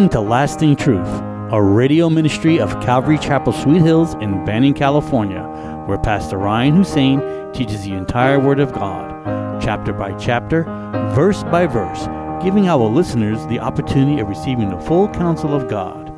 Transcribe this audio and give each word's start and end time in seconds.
Welcome 0.00 0.12
to 0.12 0.30
Lasting 0.30 0.76
Truth, 0.76 1.20
a 1.52 1.62
radio 1.62 2.08
ministry 2.08 2.58
of 2.58 2.72
Calvary 2.80 3.18
Chapel 3.18 3.52
Sweet 3.52 3.82
Hills 3.82 4.14
in 4.14 4.46
Banning, 4.46 4.72
California, 4.72 5.42
where 5.84 5.98
Pastor 5.98 6.38
Ryan 6.38 6.74
Hussein 6.74 7.20
teaches 7.52 7.84
the 7.84 7.92
entire 7.92 8.40
Word 8.40 8.60
of 8.60 8.72
God, 8.72 9.62
chapter 9.62 9.92
by 9.92 10.16
chapter, 10.16 10.62
verse 11.14 11.42
by 11.44 11.66
verse, 11.66 12.06
giving 12.42 12.66
our 12.66 12.88
listeners 12.88 13.46
the 13.48 13.58
opportunity 13.58 14.22
of 14.22 14.28
receiving 14.30 14.70
the 14.70 14.80
full 14.80 15.06
counsel 15.10 15.54
of 15.54 15.68
God. 15.68 16.08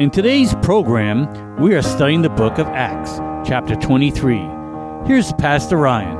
In 0.00 0.08
today's 0.08 0.54
program, 0.62 1.56
we 1.56 1.74
are 1.74 1.82
studying 1.82 2.22
the 2.22 2.30
book 2.30 2.58
of 2.58 2.68
Acts, 2.68 3.18
chapter 3.44 3.74
23. 3.74 4.36
Here's 5.08 5.32
Pastor 5.32 5.78
Ryan. 5.78 6.14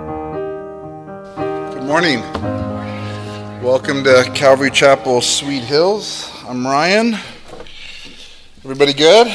Good 1.72 1.84
morning. 1.84 2.20
Welcome 3.62 4.02
to 4.02 4.28
Calvary 4.34 4.72
Chapel 4.72 5.20
Sweet 5.20 5.62
Hills. 5.62 6.41
I'm 6.52 6.66
Ryan. 6.66 7.14
Everybody 8.62 8.92
good? 8.92 9.26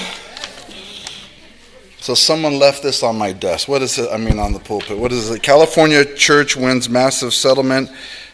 So 1.99 2.13
someone 2.13 2.59
left 2.59 2.83
this 2.83 3.01
on 3.01 3.17
my 3.17 3.31
desk. 3.31 3.67
What 3.67 3.81
is 3.81 3.97
it? 3.97 4.07
I 4.11 4.17
mean, 4.17 4.37
on 4.37 4.53
the 4.53 4.59
pulpit. 4.59 4.99
What 4.99 5.11
is 5.11 5.31
it? 5.31 5.41
California 5.41 6.05
church 6.05 6.55
wins 6.55 6.87
massive 6.87 7.33
settlement 7.33 7.89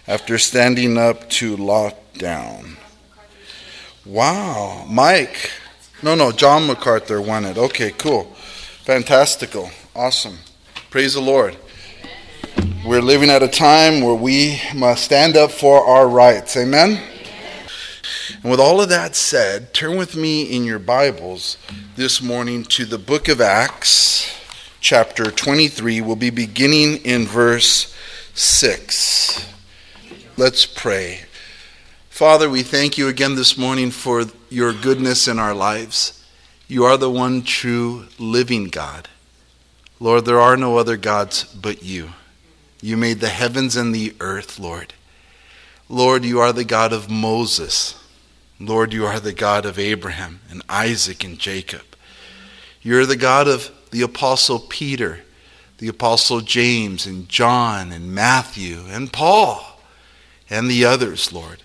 after 0.06 0.38
standing 0.38 0.98
up 0.98 1.30
to 1.30 1.56
lockdown. 1.56 2.76
Wow. 4.06 4.86
Mike. 4.90 5.50
No, 6.02 6.14
no, 6.14 6.34
John 6.34 6.68
MacArthur 6.68 7.22
won 7.22 7.46
it. 7.46 7.58
Okay, 7.58 7.92
cool. 7.92 8.26
Fantastical. 8.84 9.72
Awesome. 9.96 10.40
Praise 10.90 11.14
the 11.14 11.22
Lord. 11.22 11.56
We're 12.86 13.00
living 13.00 13.30
at 13.30 13.44
a 13.44 13.48
time 13.48 14.02
where 14.02 14.14
we 14.14 14.60
must 14.76 15.06
stand 15.06 15.38
up 15.38 15.52
for 15.52 15.82
our 15.86 16.06
rights. 16.06 16.58
Amen? 16.58 17.13
And 18.44 18.52
with 18.52 18.60
all 18.60 18.82
of 18.82 18.90
that 18.90 19.16
said, 19.16 19.74
turn 19.74 19.96
with 19.96 20.18
me 20.18 20.44
in 20.44 20.66
your 20.66 20.78
Bibles 20.78 21.58
this 21.96 22.22
morning 22.22 22.66
to 22.66 22.84
the 22.84 22.98
book 22.98 23.30
of 23.30 23.40
Acts, 23.40 24.38
chapter 24.82 25.32
23. 25.32 26.02
We'll 26.02 26.18
be 26.18 26.30
beginning 26.30 26.98
in 27.06 27.26
verse 27.26 27.96
6. 28.34 29.50
Let's 30.36 30.66
pray. 30.66 31.22
Father, 32.10 32.50
we 32.50 32.64
thank 32.64 32.98
you 32.98 33.08
again 33.08 33.36
this 33.36 33.58
morning 33.58 33.92
for 33.92 34.26
your 34.50 34.74
goodness 34.74 35.26
in 35.26 35.40
our 35.40 35.56
lives. 35.56 36.22
You 36.68 36.84
are 36.84 36.98
the 36.98 37.10
one 37.10 37.44
true 37.44 38.08
living 38.20 38.66
God. 38.66 39.08
Lord, 40.02 40.26
there 40.26 40.42
are 40.42 40.58
no 40.58 40.78
other 40.78 40.98
gods 40.98 41.46
but 41.46 41.82
you. 41.82 42.10
You 42.82 42.98
made 42.98 43.22
the 43.22 43.30
heavens 43.30 43.78
and 43.78 43.96
the 43.96 44.14
earth, 44.20 44.60
Lord. 44.60 44.94
Lord, 45.88 46.26
you 46.26 46.42
are 46.42 46.52
the 46.52 46.66
God 46.66 46.92
of 46.92 47.10
Moses. 47.10 48.03
Lord, 48.68 48.94
you 48.94 49.06
are 49.06 49.20
the 49.20 49.34
God 49.34 49.66
of 49.66 49.78
Abraham 49.78 50.40
and 50.50 50.62
Isaac 50.70 51.24
and 51.24 51.38
Jacob. 51.38 51.84
You're 52.82 53.06
the 53.06 53.18
God 53.18 53.48
of 53.48 53.70
the 53.92 54.02
Apostle 54.02 54.60
Peter, 54.60 55.20
the 55.80 55.90
Apostle 55.90 56.40
James 56.40 57.06
and 57.06 57.28
John 57.28 57.92
and 57.92 58.14
Matthew 58.14 58.86
and 58.88 59.12
Paul 59.12 59.82
and 60.50 60.70
the 60.70 60.86
others, 60.86 61.34
Lord. 61.34 61.62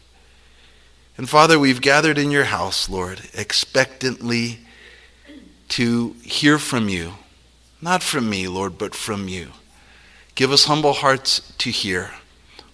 And 1.16 1.28
Father, 1.28 1.58
we've 1.58 1.80
gathered 1.80 2.18
in 2.18 2.32
your 2.32 2.44
house, 2.44 2.88
Lord, 2.88 3.22
expectantly 3.32 4.60
to 5.68 6.16
hear 6.22 6.58
from 6.58 6.88
you. 6.88 7.14
Not 7.80 8.02
from 8.02 8.28
me, 8.28 8.48
Lord, 8.48 8.76
but 8.76 8.94
from 8.94 9.28
you. 9.28 9.50
Give 10.34 10.50
us 10.50 10.64
humble 10.64 10.94
hearts 10.94 11.52
to 11.58 11.70
hear. 11.70 12.10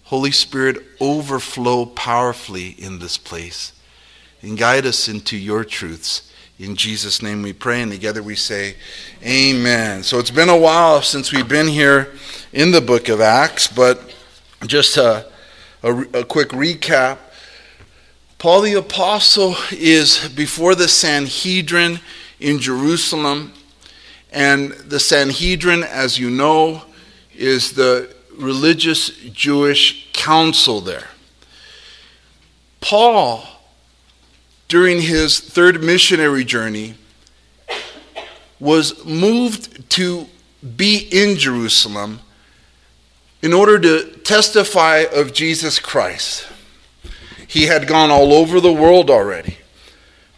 Holy 0.05 0.31
Spirit, 0.31 0.79
overflow 0.99 1.85
powerfully 1.87 2.71
in 2.71 3.01
this 3.01 3.19
place 3.19 3.73
and 4.45 4.59
guide 4.59 4.85
us 4.85 5.09
into 5.09 5.37
your 5.37 5.65
truths. 5.65 6.31
In 6.59 6.77
Jesus' 6.77 7.23
name 7.23 7.43
we 7.43 7.53
pray, 7.53 7.83
and 7.83 7.91
together 7.91 8.23
we 8.23 8.37
say, 8.37 8.77
Amen. 9.25 10.03
So 10.03 10.19
it's 10.19 10.31
been 10.31 10.51
a 10.51 10.57
while 10.57 11.03
since 11.03 11.33
we've 11.33 11.49
been 11.49 11.67
here 11.67 12.13
in 12.53 12.71
the 12.71 12.81
book 12.81 13.09
of 13.09 13.21
Acts, 13.21 13.67
but 13.67 14.15
just 14.67 14.97
a, 14.99 15.27
a, 15.83 15.93
a 16.21 16.25
quick 16.25 16.51
recap. 16.51 17.19
Paul 18.39 18.61
the 18.61 18.75
Apostle 18.75 19.57
is 19.73 20.29
before 20.29 20.75
the 20.75 20.89
Sanhedrin 20.89 22.01
in 22.39 22.61
Jerusalem, 22.61 23.53
and 24.31 24.73
the 24.73 25.01
Sanhedrin, 25.01 25.83
as 25.83 26.19
you 26.19 26.29
know, 26.29 26.83
is 27.35 27.73
the 27.73 28.15
religious 28.37 29.09
Jewish 29.33 30.11
council 30.13 30.81
there. 30.81 31.09
Paul, 32.81 33.54
during 34.69 35.01
his 35.01 35.41
third 35.41 35.83
missionary 35.83 36.45
journey, 36.45 36.95
was 38.61 39.05
moved 39.05 39.89
to 39.91 40.27
be 40.77 41.09
in 41.11 41.37
Jerusalem 41.37 42.21
in 43.43 43.53
order 43.53 43.79
to 43.79 44.11
testify 44.21 45.05
of 45.13 45.33
Jesus 45.33 45.79
Christ. 45.79 46.47
He 47.47 47.67
had 47.67 47.87
gone 47.87 48.11
all 48.11 48.33
over 48.33 48.61
the 48.61 48.73
world 48.73 49.11
already, 49.11 49.59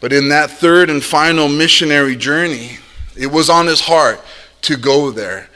but 0.00 0.12
in 0.12 0.28
that 0.30 0.50
third 0.50 0.90
and 0.90 1.02
final 1.02 1.48
missionary 1.48 2.16
journey, 2.16 2.78
it 3.16 3.28
was 3.28 3.48
on 3.48 3.66
his 3.66 3.82
heart 3.82 4.20
to 4.62 4.76
go 4.76 5.10
there 5.10 5.48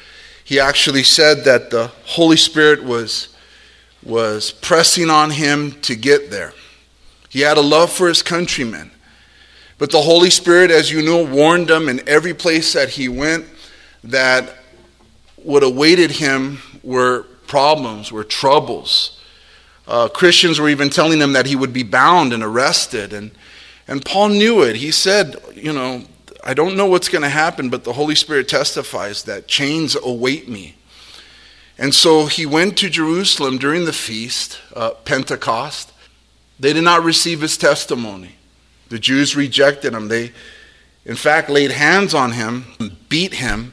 he 0.50 0.58
actually 0.58 1.04
said 1.04 1.44
that 1.44 1.70
the 1.70 1.92
Holy 2.04 2.36
Spirit 2.36 2.82
was, 2.82 3.28
was 4.02 4.50
pressing 4.50 5.08
on 5.08 5.30
him 5.30 5.80
to 5.82 5.94
get 5.94 6.28
there. 6.32 6.52
He 7.30 7.40
had 7.40 7.56
a 7.56 7.62
love 7.62 7.90
for 7.90 8.08
his 8.08 8.22
countrymen. 8.22 8.90
But 9.78 9.90
the 9.90 10.02
Holy 10.02 10.28
Spirit, 10.28 10.70
as 10.70 10.92
you 10.92 11.00
know, 11.00 11.24
warned 11.24 11.70
him 11.70 11.88
in 11.88 12.06
every 12.06 12.34
place 12.34 12.74
that 12.74 12.90
he 12.90 13.08
went 13.08 13.46
that 14.04 14.56
what 15.36 15.62
awaited 15.62 16.10
him 16.10 16.58
were 16.82 17.22
problems, 17.46 18.12
were 18.12 18.24
troubles. 18.24 19.18
Uh, 19.86 20.08
Christians 20.08 20.60
were 20.60 20.68
even 20.68 20.90
telling 20.90 21.20
him 21.20 21.32
that 21.32 21.46
he 21.46 21.56
would 21.56 21.72
be 21.72 21.82
bound 21.82 22.32
and 22.32 22.42
arrested. 22.42 23.12
And, 23.12 23.30
and 23.88 24.04
Paul 24.04 24.30
knew 24.30 24.62
it. 24.62 24.76
He 24.76 24.90
said, 24.90 25.36
you 25.54 25.72
know, 25.72 26.04
I 26.44 26.52
don't 26.52 26.76
know 26.76 26.86
what's 26.86 27.08
going 27.08 27.22
to 27.22 27.28
happen, 27.28 27.70
but 27.70 27.84
the 27.84 27.92
Holy 27.92 28.14
Spirit 28.16 28.48
testifies 28.48 29.22
that 29.24 29.46
chains 29.46 29.96
await 29.96 30.48
me. 30.48 30.74
And 31.78 31.94
so 31.94 32.26
he 32.26 32.44
went 32.44 32.76
to 32.78 32.90
Jerusalem 32.90 33.56
during 33.56 33.84
the 33.84 33.92
feast, 33.92 34.58
uh, 34.76 34.90
Pentecost. 34.90 35.89
They 36.60 36.72
did 36.72 36.84
not 36.84 37.02
receive 37.02 37.40
his 37.40 37.56
testimony. 37.56 38.36
The 38.90 38.98
Jews 38.98 39.34
rejected 39.34 39.94
him. 39.94 40.08
They, 40.08 40.32
in 41.04 41.16
fact, 41.16 41.48
laid 41.48 41.72
hands 41.72 42.14
on 42.14 42.32
him, 42.32 42.66
beat 43.08 43.34
him, 43.34 43.72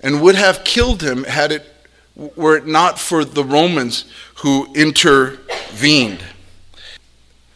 and 0.00 0.22
would 0.22 0.34
have 0.34 0.64
killed 0.64 1.02
him 1.02 1.24
had 1.24 1.52
it 1.52 1.70
were 2.16 2.56
it 2.56 2.66
not 2.66 2.98
for 2.98 3.24
the 3.24 3.44
Romans 3.44 4.04
who 4.36 4.72
intervened. 4.74 6.24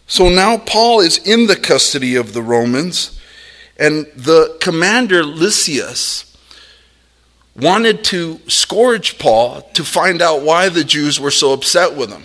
So 0.06 0.28
now 0.28 0.58
Paul 0.58 1.00
is 1.00 1.18
in 1.18 1.46
the 1.46 1.56
custody 1.56 2.16
of 2.16 2.32
the 2.32 2.42
Romans. 2.42 3.18
And 3.78 4.06
the 4.16 4.56
commander, 4.60 5.22
Lysias, 5.22 6.36
wanted 7.54 8.02
to 8.04 8.40
scourge 8.48 9.18
Paul 9.18 9.62
to 9.74 9.84
find 9.84 10.20
out 10.20 10.42
why 10.42 10.68
the 10.68 10.82
Jews 10.82 11.20
were 11.20 11.30
so 11.30 11.52
upset 11.52 11.94
with 11.96 12.10
him. 12.10 12.24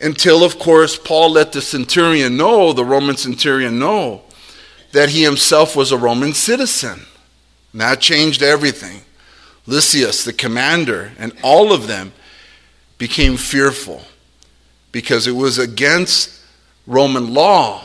Until, 0.00 0.42
of 0.42 0.58
course, 0.58 0.96
Paul 0.96 1.32
let 1.32 1.52
the 1.52 1.60
centurion 1.60 2.36
know, 2.36 2.72
the 2.72 2.84
Roman 2.84 3.16
centurion 3.16 3.78
know, 3.78 4.22
that 4.92 5.10
he 5.10 5.22
himself 5.22 5.76
was 5.76 5.92
a 5.92 5.98
Roman 5.98 6.32
citizen. 6.32 7.00
And 7.72 7.80
that 7.80 8.00
changed 8.00 8.42
everything. 8.42 9.02
Lysias, 9.66 10.24
the 10.24 10.32
commander, 10.32 11.12
and 11.18 11.32
all 11.42 11.72
of 11.72 11.86
them 11.86 12.12
became 12.98 13.36
fearful 13.36 14.02
because 14.90 15.26
it 15.26 15.32
was 15.32 15.58
against 15.58 16.40
Roman 16.86 17.32
law 17.32 17.84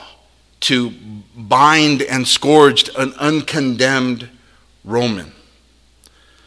to 0.62 0.92
bind 1.36 2.02
and 2.02 2.28
scourged 2.28 2.90
an 2.98 3.14
uncondemned 3.20 4.30
Roman. 4.84 5.32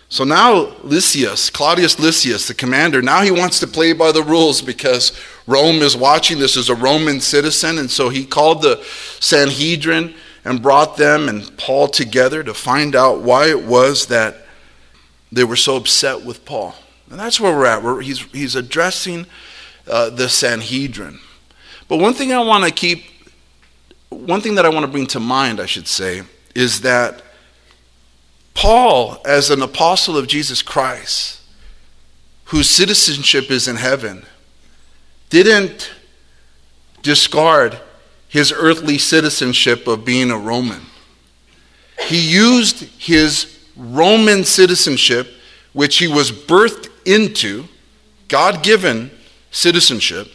So 0.08 0.24
now 0.24 0.74
Lysias, 0.82 1.50
Claudius 1.50 1.98
Lysias, 1.98 2.48
the 2.48 2.54
commander, 2.54 3.02
now 3.02 3.22
he 3.22 3.30
wants 3.30 3.60
to 3.60 3.66
play 3.66 3.92
by 3.92 4.10
the 4.10 4.22
rules 4.22 4.62
because 4.62 5.18
Rome 5.46 5.76
is 5.76 5.96
watching. 5.96 6.38
This 6.38 6.56
is 6.56 6.70
a 6.70 6.74
Roman 6.74 7.20
citizen. 7.20 7.78
And 7.78 7.90
so 7.90 8.08
he 8.08 8.24
called 8.24 8.62
the 8.62 8.82
Sanhedrin 9.20 10.14
and 10.44 10.62
brought 10.62 10.96
them 10.96 11.28
and 11.28 11.56
Paul 11.58 11.88
together 11.88 12.42
to 12.42 12.54
find 12.54 12.96
out 12.96 13.20
why 13.20 13.48
it 13.48 13.64
was 13.64 14.06
that 14.06 14.46
they 15.30 15.44
were 15.44 15.56
so 15.56 15.76
upset 15.76 16.24
with 16.24 16.44
Paul. 16.46 16.74
And 17.10 17.20
that's 17.20 17.38
where 17.38 17.54
we're 17.54 17.66
at. 17.66 17.82
We're, 17.82 18.00
he's, 18.00 18.22
he's 18.32 18.54
addressing 18.54 19.26
uh, 19.86 20.08
the 20.10 20.28
Sanhedrin. 20.28 21.18
But 21.86 21.98
one 21.98 22.14
thing 22.14 22.32
I 22.32 22.42
want 22.42 22.64
to 22.64 22.70
keep 22.70 23.04
one 24.10 24.40
thing 24.40 24.54
that 24.54 24.64
I 24.64 24.68
want 24.68 24.84
to 24.84 24.90
bring 24.90 25.06
to 25.08 25.20
mind, 25.20 25.60
I 25.60 25.66
should 25.66 25.86
say, 25.86 26.22
is 26.54 26.80
that 26.80 27.22
Paul, 28.58 29.18
as 29.24 29.50
an 29.50 29.62
apostle 29.62 30.16
of 30.16 30.26
Jesus 30.26 30.62
Christ, 30.62 31.40
whose 32.46 32.68
citizenship 32.68 33.52
is 33.52 33.68
in 33.68 33.76
heaven, 33.76 34.24
didn't 35.30 35.92
discard 37.02 37.78
his 38.26 38.52
earthly 38.52 38.98
citizenship 38.98 39.86
of 39.86 40.04
being 40.04 40.32
a 40.32 40.36
Roman. 40.36 40.80
He 42.08 42.18
used 42.18 42.80
his 42.98 43.60
Roman 43.76 44.42
citizenship, 44.42 45.28
which 45.72 45.98
he 45.98 46.08
was 46.08 46.32
birthed 46.32 46.88
into, 47.06 47.68
God 48.26 48.64
given 48.64 49.12
citizenship, 49.52 50.32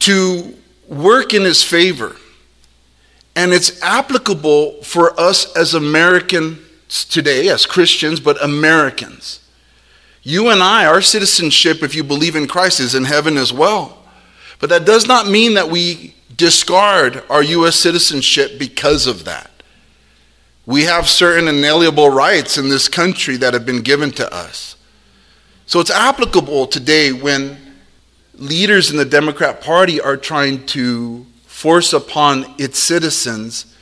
to 0.00 0.58
work 0.88 1.34
in 1.34 1.42
his 1.42 1.62
favor. 1.62 2.16
And 3.36 3.52
it's 3.52 3.80
applicable 3.80 4.82
for 4.82 5.18
us 5.20 5.54
as 5.56 5.74
Americans 5.74 6.62
today, 6.88 7.48
as 7.48 7.66
Christians, 7.66 8.20
but 8.20 8.42
Americans. 8.42 9.40
You 10.22 10.48
and 10.48 10.62
I, 10.62 10.86
our 10.86 11.02
citizenship, 11.02 11.82
if 11.82 11.94
you 11.94 12.02
believe 12.02 12.36
in 12.36 12.46
Christ, 12.46 12.80
is 12.80 12.94
in 12.94 13.04
heaven 13.04 13.36
as 13.36 13.52
well. 13.52 13.98
But 14.58 14.70
that 14.70 14.86
does 14.86 15.06
not 15.06 15.28
mean 15.28 15.54
that 15.54 15.68
we 15.68 16.14
discard 16.34 17.22
our 17.28 17.42
U.S. 17.42 17.76
citizenship 17.76 18.58
because 18.58 19.06
of 19.06 19.24
that. 19.24 19.50
We 20.66 20.84
have 20.84 21.08
certain 21.08 21.48
inalienable 21.48 22.08
rights 22.08 22.56
in 22.56 22.70
this 22.70 22.88
country 22.88 23.36
that 23.36 23.52
have 23.52 23.66
been 23.66 23.82
given 23.82 24.10
to 24.12 24.34
us. 24.34 24.76
So 25.66 25.80
it's 25.80 25.90
applicable 25.90 26.66
today 26.66 27.12
when 27.12 27.58
leaders 28.34 28.90
in 28.90 28.96
the 28.96 29.04
Democrat 29.04 29.60
Party 29.60 30.00
are 30.00 30.16
trying 30.16 30.64
to 30.66 31.26
force 31.46 31.92
upon 31.92 32.54
its 32.58 32.78
citizens 32.78 33.74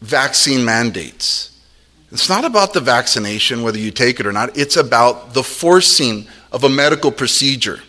vaccine 0.00 0.64
mandates. 0.64 1.51
It's 2.12 2.28
not 2.28 2.44
about 2.44 2.74
the 2.74 2.80
vaccination, 2.80 3.62
whether 3.62 3.78
you 3.78 3.90
take 3.90 4.20
it 4.20 4.26
or 4.26 4.32
not, 4.32 4.56
it's 4.56 4.76
about 4.76 5.32
the 5.32 5.42
forcing 5.42 6.26
of 6.52 6.62
a 6.62 6.68
medical 6.68 7.10
procedure. 7.10 7.80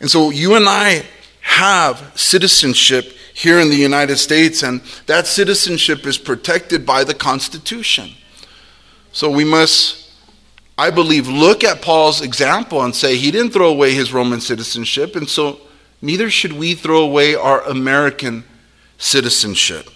And 0.00 0.08
so 0.08 0.30
you 0.30 0.54
and 0.54 0.68
I 0.68 1.04
have 1.40 2.12
citizenship 2.14 3.16
here 3.34 3.58
in 3.58 3.68
the 3.68 3.76
United 3.76 4.18
States, 4.18 4.62
and 4.62 4.80
that 5.06 5.26
citizenship 5.26 6.06
is 6.06 6.18
protected 6.18 6.86
by 6.86 7.02
the 7.02 7.14
Constitution. 7.14 8.10
So 9.10 9.28
we 9.28 9.44
must, 9.44 10.12
I 10.78 10.90
believe, 10.90 11.26
look 11.26 11.64
at 11.64 11.82
Paul's 11.82 12.22
example 12.22 12.82
and 12.82 12.94
say 12.94 13.16
he 13.16 13.32
didn't 13.32 13.52
throw 13.52 13.70
away 13.70 13.92
his 13.92 14.12
Roman 14.12 14.40
citizenship, 14.40 15.16
and 15.16 15.28
so 15.28 15.58
neither 16.00 16.30
should 16.30 16.52
we 16.52 16.74
throw 16.74 17.02
away 17.02 17.34
our 17.34 17.62
American 17.62 18.44
citizenship. 18.98 19.88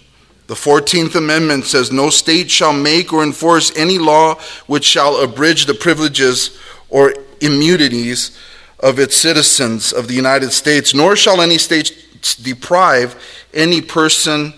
The 0.47 0.53
14th 0.53 1.15
Amendment 1.15 1.65
says, 1.65 1.91
No 1.91 2.09
state 2.09 2.49
shall 2.49 2.73
make 2.73 3.11
or 3.11 3.21
enforce 3.21 3.75
any 3.75 3.97
law 3.97 4.35
which 4.65 4.85
shall 4.85 5.17
abridge 5.17 5.65
the 5.65 5.73
privileges 5.73 6.57
or 6.89 7.13
immunities 7.41 8.37
of 8.79 8.97
its 8.97 9.15
citizens 9.17 9.91
of 9.91 10.07
the 10.07 10.13
United 10.13 10.51
States, 10.51 10.93
nor 10.93 11.15
shall 11.15 11.41
any 11.41 11.57
state 11.57 12.05
deprive 12.41 13.15
any 13.53 13.81
person 13.81 14.53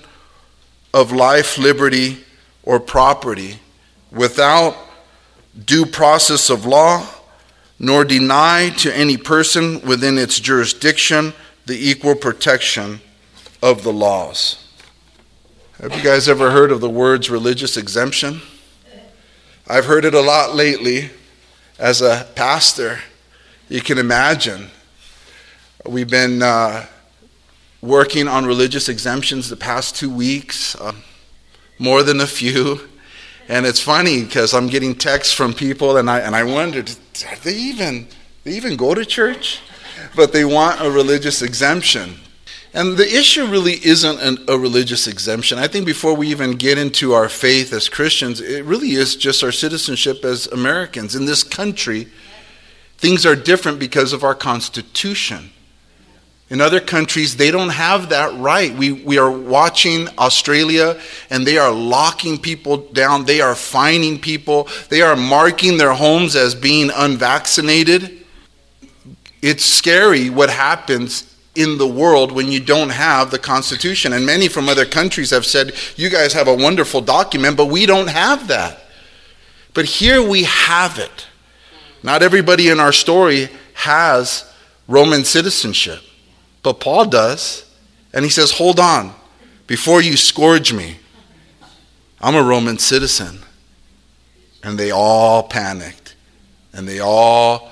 of 0.94 1.12
life, 1.12 1.58
liberty, 1.58 2.24
or 2.64 2.80
property 2.80 3.60
without 4.12 4.76
due 5.66 5.86
process 5.86 6.50
of 6.50 6.66
law, 6.66 7.06
nor 7.80 8.04
deny 8.04 8.70
to 8.78 8.96
any 8.96 9.18
person 9.18 9.82
within 9.82 10.18
its 10.18 10.40
jurisdiction 10.40 11.34
the 11.66 11.90
equal 11.90 12.16
protection 12.16 13.00
of 13.62 13.84
the 13.84 13.94
laws. 13.94 14.69
Have 15.81 15.96
you 15.96 16.04
guys 16.04 16.28
ever 16.28 16.52
heard 16.52 16.74
of 16.74 16.81
the 16.81 16.90
words 16.90 17.30
religious 17.30 17.78
exemption? 17.78 18.42
I've 19.66 19.86
heard 19.86 20.04
it 20.04 20.14
a 20.14 20.20
lot 20.20 20.54
lately 20.54 21.10
as 21.78 22.02
a 22.02 22.28
pastor. 22.36 23.00
You 23.70 23.80
can 23.80 23.98
imagine. 23.98 24.72
We've 25.86 26.10
been 26.10 26.42
uh, 26.42 26.86
working 27.81 28.28
on 28.28 28.46
religious 28.46 28.90
exemptions 28.90 29.48
the 29.48 29.56
past 29.56 29.96
two 29.96 30.14
weeks, 30.14 30.76
uh, 30.76 30.92
more 31.78 32.04
than 32.04 32.20
a 32.20 32.28
few. 32.28 32.81
And 33.48 33.66
it's 33.66 33.80
funny 33.80 34.26
because 34.26 34.54
I'm 34.54 34.68
getting 34.68 34.94
texts 34.96 35.34
from 35.34 35.54
people, 35.54 35.96
and 35.96 36.10
I, 36.10 36.20
and 36.20 36.36
I 36.36 36.44
wondered, 36.44 36.92
they 37.44 37.56
even, 37.56 38.10
they 38.44 38.52
even 38.52 38.76
go 38.76 38.94
to 38.94 39.06
church? 39.06 39.62
But 40.14 40.34
they 40.34 40.44
want 40.44 40.81
a 40.81 40.92
religious 40.92 41.42
exemption. 41.42 42.20
And 42.74 42.98
the 42.98 43.07
issue 43.07 43.48
really 43.48 43.83
isn't 43.83 44.19
an, 44.19 44.45
a 44.48 44.57
religious 44.57 45.07
exemption. 45.07 45.57
I 45.57 45.68
think 45.68 45.86
before 45.86 46.13
we 46.13 46.27
even 46.27 46.51
get 46.51 46.77
into 46.77 47.13
our 47.13 47.27
faith 47.27 47.74
as 47.74 47.89
Christians, 47.89 48.42
it 48.42 48.63
really 48.63 48.92
is 48.92 49.16
just 49.16 49.44
our 49.44 49.51
citizenship 49.51 50.24
as 50.24 50.45
Americans. 50.48 51.16
In 51.16 51.25
this 51.25 51.44
country, 51.44 52.07
things 52.98 53.25
are 53.25 53.36
different 53.36 53.80
because 53.80 54.13
of 54.13 54.24
our 54.24 54.36
Constitution. 54.36 55.50
In 56.51 56.62
other 56.62 56.80
countries, 56.80 57.38
they 57.38 57.51
don't 57.51 57.69
have 57.69 58.10
that 58.10 58.33
right. 58.39 58.74
We, 58.74 58.92
we 58.92 59.18
are 59.18 59.30
watching 59.30 60.07
Australia 60.18 61.00
and 61.30 61.45
they 61.45 61.57
are 61.57 61.71
locking 61.71 62.39
people 62.39 62.77
down. 62.77 63.25
They 63.25 63.42
are 63.42 63.56
fining 63.56 64.19
people. 64.19 64.68
They 64.89 65.01
are 65.01 65.16
marking 65.16 65.77
their 65.77 65.94
homes 65.94 66.36
as 66.36 66.56
being 66.56 66.89
unvaccinated. 66.95 68.25
It's 69.42 69.63
scary 69.63 70.30
what 70.30 70.50
happens 70.50 71.29
in 71.56 71.78
the 71.78 71.88
world 71.88 72.31
when 72.31 72.51
you 72.51 72.60
don't 72.60 72.90
have 72.90 73.31
the 73.31 73.40
Constitution. 73.40 74.13
And 74.13 74.25
many 74.25 74.48
from 74.48 74.69
other 74.69 74.86
countries 74.86 75.31
have 75.31 75.46
said, 75.46 75.74
You 75.96 76.10
guys 76.10 76.34
have 76.34 76.48
a 76.48 76.56
wonderful 76.56 77.01
document, 77.01 77.57
but 77.57 77.68
we 77.68 77.86
don't 77.86 78.10
have 78.10 78.48
that. 78.48 78.80
But 79.74 79.86
here 79.86 80.22
we 80.22 80.44
have 80.44 81.00
it. 81.00 81.28
Not 82.04 82.24
everybody 82.24 82.69
in 82.69 82.80
our 82.80 82.94
story 82.94 83.50
has 83.74 84.51
Roman 84.88 85.24
citizenship. 85.24 86.01
But 86.63 86.80
Paul 86.80 87.06
does. 87.06 87.66
And 88.13 88.25
he 88.25 88.31
says, 88.31 88.52
Hold 88.52 88.80
on, 88.80 89.13
before 89.68 90.02
you 90.02 90.18
scourge 90.18 90.74
me, 90.74 90.98
I'm 92.22 92.36
a 92.36 92.44
Roman 92.44 92.78
citizen. 92.78 93.40
And 94.63 94.78
they 94.78 94.92
all 94.92 95.44
panicked. 95.44 96.16
And 96.74 96.88
they 96.88 97.00
all 97.00 97.69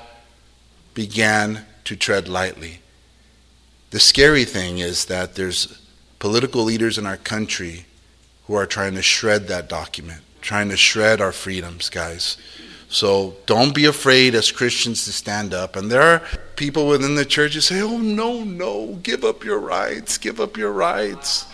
began 0.94 1.66
to 1.84 1.96
tread 1.96 2.28
lightly. 2.28 2.80
The 3.90 4.00
scary 4.00 4.44
thing 4.44 4.80
is 4.80 5.06
that 5.06 5.36
there's 5.36 5.82
political 6.20 6.64
leaders 6.64 6.98
in 6.98 7.06
our 7.06 7.18
country 7.18 7.86
who 8.46 8.56
are 8.56 8.66
trying 8.66 8.96
to 8.96 9.02
shred 9.02 9.48
that 9.48 9.70
document, 9.70 10.22
trying 10.42 10.70
to 10.70 10.78
shred 10.78 11.22
our 11.22 11.32
freedoms, 11.32 11.90
guys. 11.90 12.38
So 12.90 13.36
don't 13.46 13.76
be 13.76 13.86
afraid 13.86 14.36
as 14.36 14.52
Christians 14.52 15.06
to 15.06 15.12
stand 15.12 15.54
up. 15.54 15.76
And 15.76 15.92
there 15.92 16.02
are 16.02 16.22
people 16.56 16.88
within 16.88 17.16
the 17.16 17.26
church 17.26 17.54
who 17.54 17.62
say, 17.62 17.82
oh, 17.82 17.98
no, 17.98 18.44
no, 18.44 19.00
give 19.04 19.24
up 19.24 19.44
your 19.44 19.60
rights, 19.60 20.18
give 20.18 20.40
up 20.40 20.58
your 20.58 20.72
rights. 20.72 21.46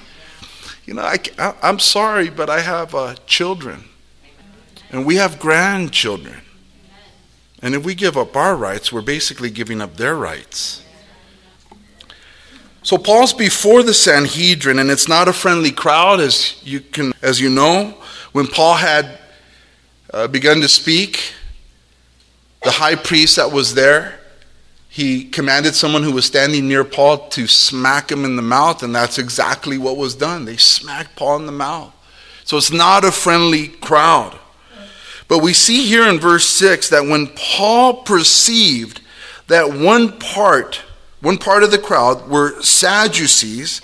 You 0.85 0.95
know, 0.95 1.01
I, 1.01 1.19
am 1.61 1.79
sorry, 1.79 2.29
but 2.29 2.49
I 2.49 2.59
have 2.59 2.93
uh, 2.93 3.15
children, 3.25 3.85
and 4.91 5.05
we 5.05 5.15
have 5.15 5.39
grandchildren. 5.39 6.41
And 7.61 7.73
if 7.73 7.85
we 7.85 7.95
give 7.95 8.17
up 8.17 8.35
our 8.35 8.55
rights, 8.55 8.91
we're 8.91 9.01
basically 9.01 9.49
giving 9.49 9.81
up 9.81 9.95
their 9.95 10.15
rights. 10.15 10.82
So 12.83 12.97
Paul's 12.97 13.31
before 13.31 13.81
the 13.81 13.93
Sanhedrin, 13.93 14.77
and 14.77 14.91
it's 14.91 15.07
not 15.07 15.29
a 15.29 15.33
friendly 15.33 15.71
crowd, 15.71 16.19
as 16.19 16.61
you 16.65 16.81
can, 16.81 17.13
as 17.21 17.39
you 17.39 17.49
know. 17.49 17.97
When 18.33 18.45
Paul 18.45 18.75
had 18.75 19.19
uh, 20.13 20.27
begun 20.27 20.59
to 20.59 20.67
speak, 20.67 21.33
the 22.63 22.71
high 22.71 22.95
priest 22.95 23.37
that 23.37 23.53
was 23.53 23.73
there, 23.73 24.19
he 24.89 25.23
commanded 25.23 25.75
someone 25.75 26.03
who 26.03 26.11
was 26.11 26.25
standing 26.25 26.67
near 26.67 26.83
Paul 26.83 27.29
to 27.29 27.47
smack 27.47 28.11
him 28.11 28.25
in 28.25 28.35
the 28.35 28.41
mouth, 28.41 28.83
and 28.83 28.93
that's 28.93 29.17
exactly 29.17 29.77
what 29.77 29.95
was 29.95 30.13
done. 30.13 30.43
They 30.43 30.57
smacked 30.57 31.15
Paul 31.15 31.37
in 31.37 31.45
the 31.45 31.53
mouth. 31.53 31.93
So 32.43 32.57
it's 32.57 32.71
not 32.71 33.05
a 33.05 33.11
friendly 33.11 33.69
crowd. 33.69 34.37
But 35.29 35.39
we 35.39 35.53
see 35.53 35.85
here 35.85 36.07
in 36.09 36.19
verse 36.19 36.45
6 36.47 36.89
that 36.89 37.05
when 37.05 37.27
Paul 37.27 38.03
perceived 38.03 38.99
that 39.47 39.73
one 39.73 40.19
part, 40.19 40.83
one 41.24 41.38
part 41.38 41.63
of 41.63 41.72
the 41.72 41.77
crowd 41.77 42.30
were 42.30 42.62
Sadducees 42.62 43.82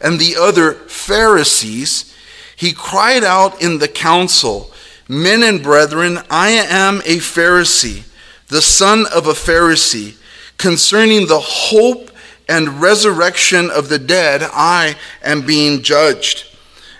and 0.00 0.20
the 0.20 0.36
other 0.38 0.74
Pharisees, 0.74 2.14
he 2.54 2.72
cried 2.72 3.24
out 3.24 3.62
in 3.62 3.78
the 3.78 3.88
council 3.88 4.72
Men 5.08 5.42
and 5.42 5.62
brethren, 5.62 6.20
I 6.30 6.50
am 6.50 6.98
a 7.00 7.18
Pharisee, 7.18 8.04
the 8.48 8.62
son 8.62 9.04
of 9.14 9.26
a 9.26 9.32
Pharisee. 9.32 10.16
Concerning 10.58 11.26
the 11.26 11.40
hope 11.40 12.10
and 12.48 12.80
resurrection 12.80 13.70
of 13.70 13.88
the 13.88 13.98
dead, 13.98 14.42
I 14.42 14.96
am 15.22 15.44
being 15.44 15.82
judged. 15.82 16.46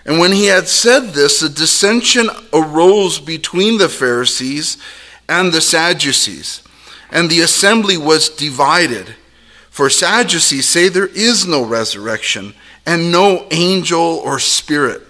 And 0.05 0.19
when 0.19 0.31
he 0.31 0.47
had 0.47 0.67
said 0.67 1.13
this, 1.13 1.41
a 1.41 1.49
dissension 1.49 2.29
arose 2.51 3.19
between 3.19 3.77
the 3.77 3.89
Pharisees 3.89 4.77
and 5.29 5.53
the 5.53 5.61
Sadducees, 5.61 6.61
and 7.09 7.29
the 7.29 7.39
assembly 7.39 7.97
was 7.97 8.27
divided. 8.27 9.15
For 9.73 9.89
Sadducees 9.89 10.69
say 10.69 10.87
there 10.87 11.07
is 11.07 11.47
no 11.47 11.65
resurrection, 11.65 12.53
and 12.85 13.11
no 13.11 13.47
angel 13.49 13.99
or 13.99 14.37
spirit, 14.37 15.01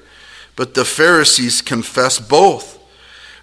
but 0.56 0.74
the 0.74 0.86
Pharisees 0.86 1.62
confess 1.62 2.18
both. 2.18 2.80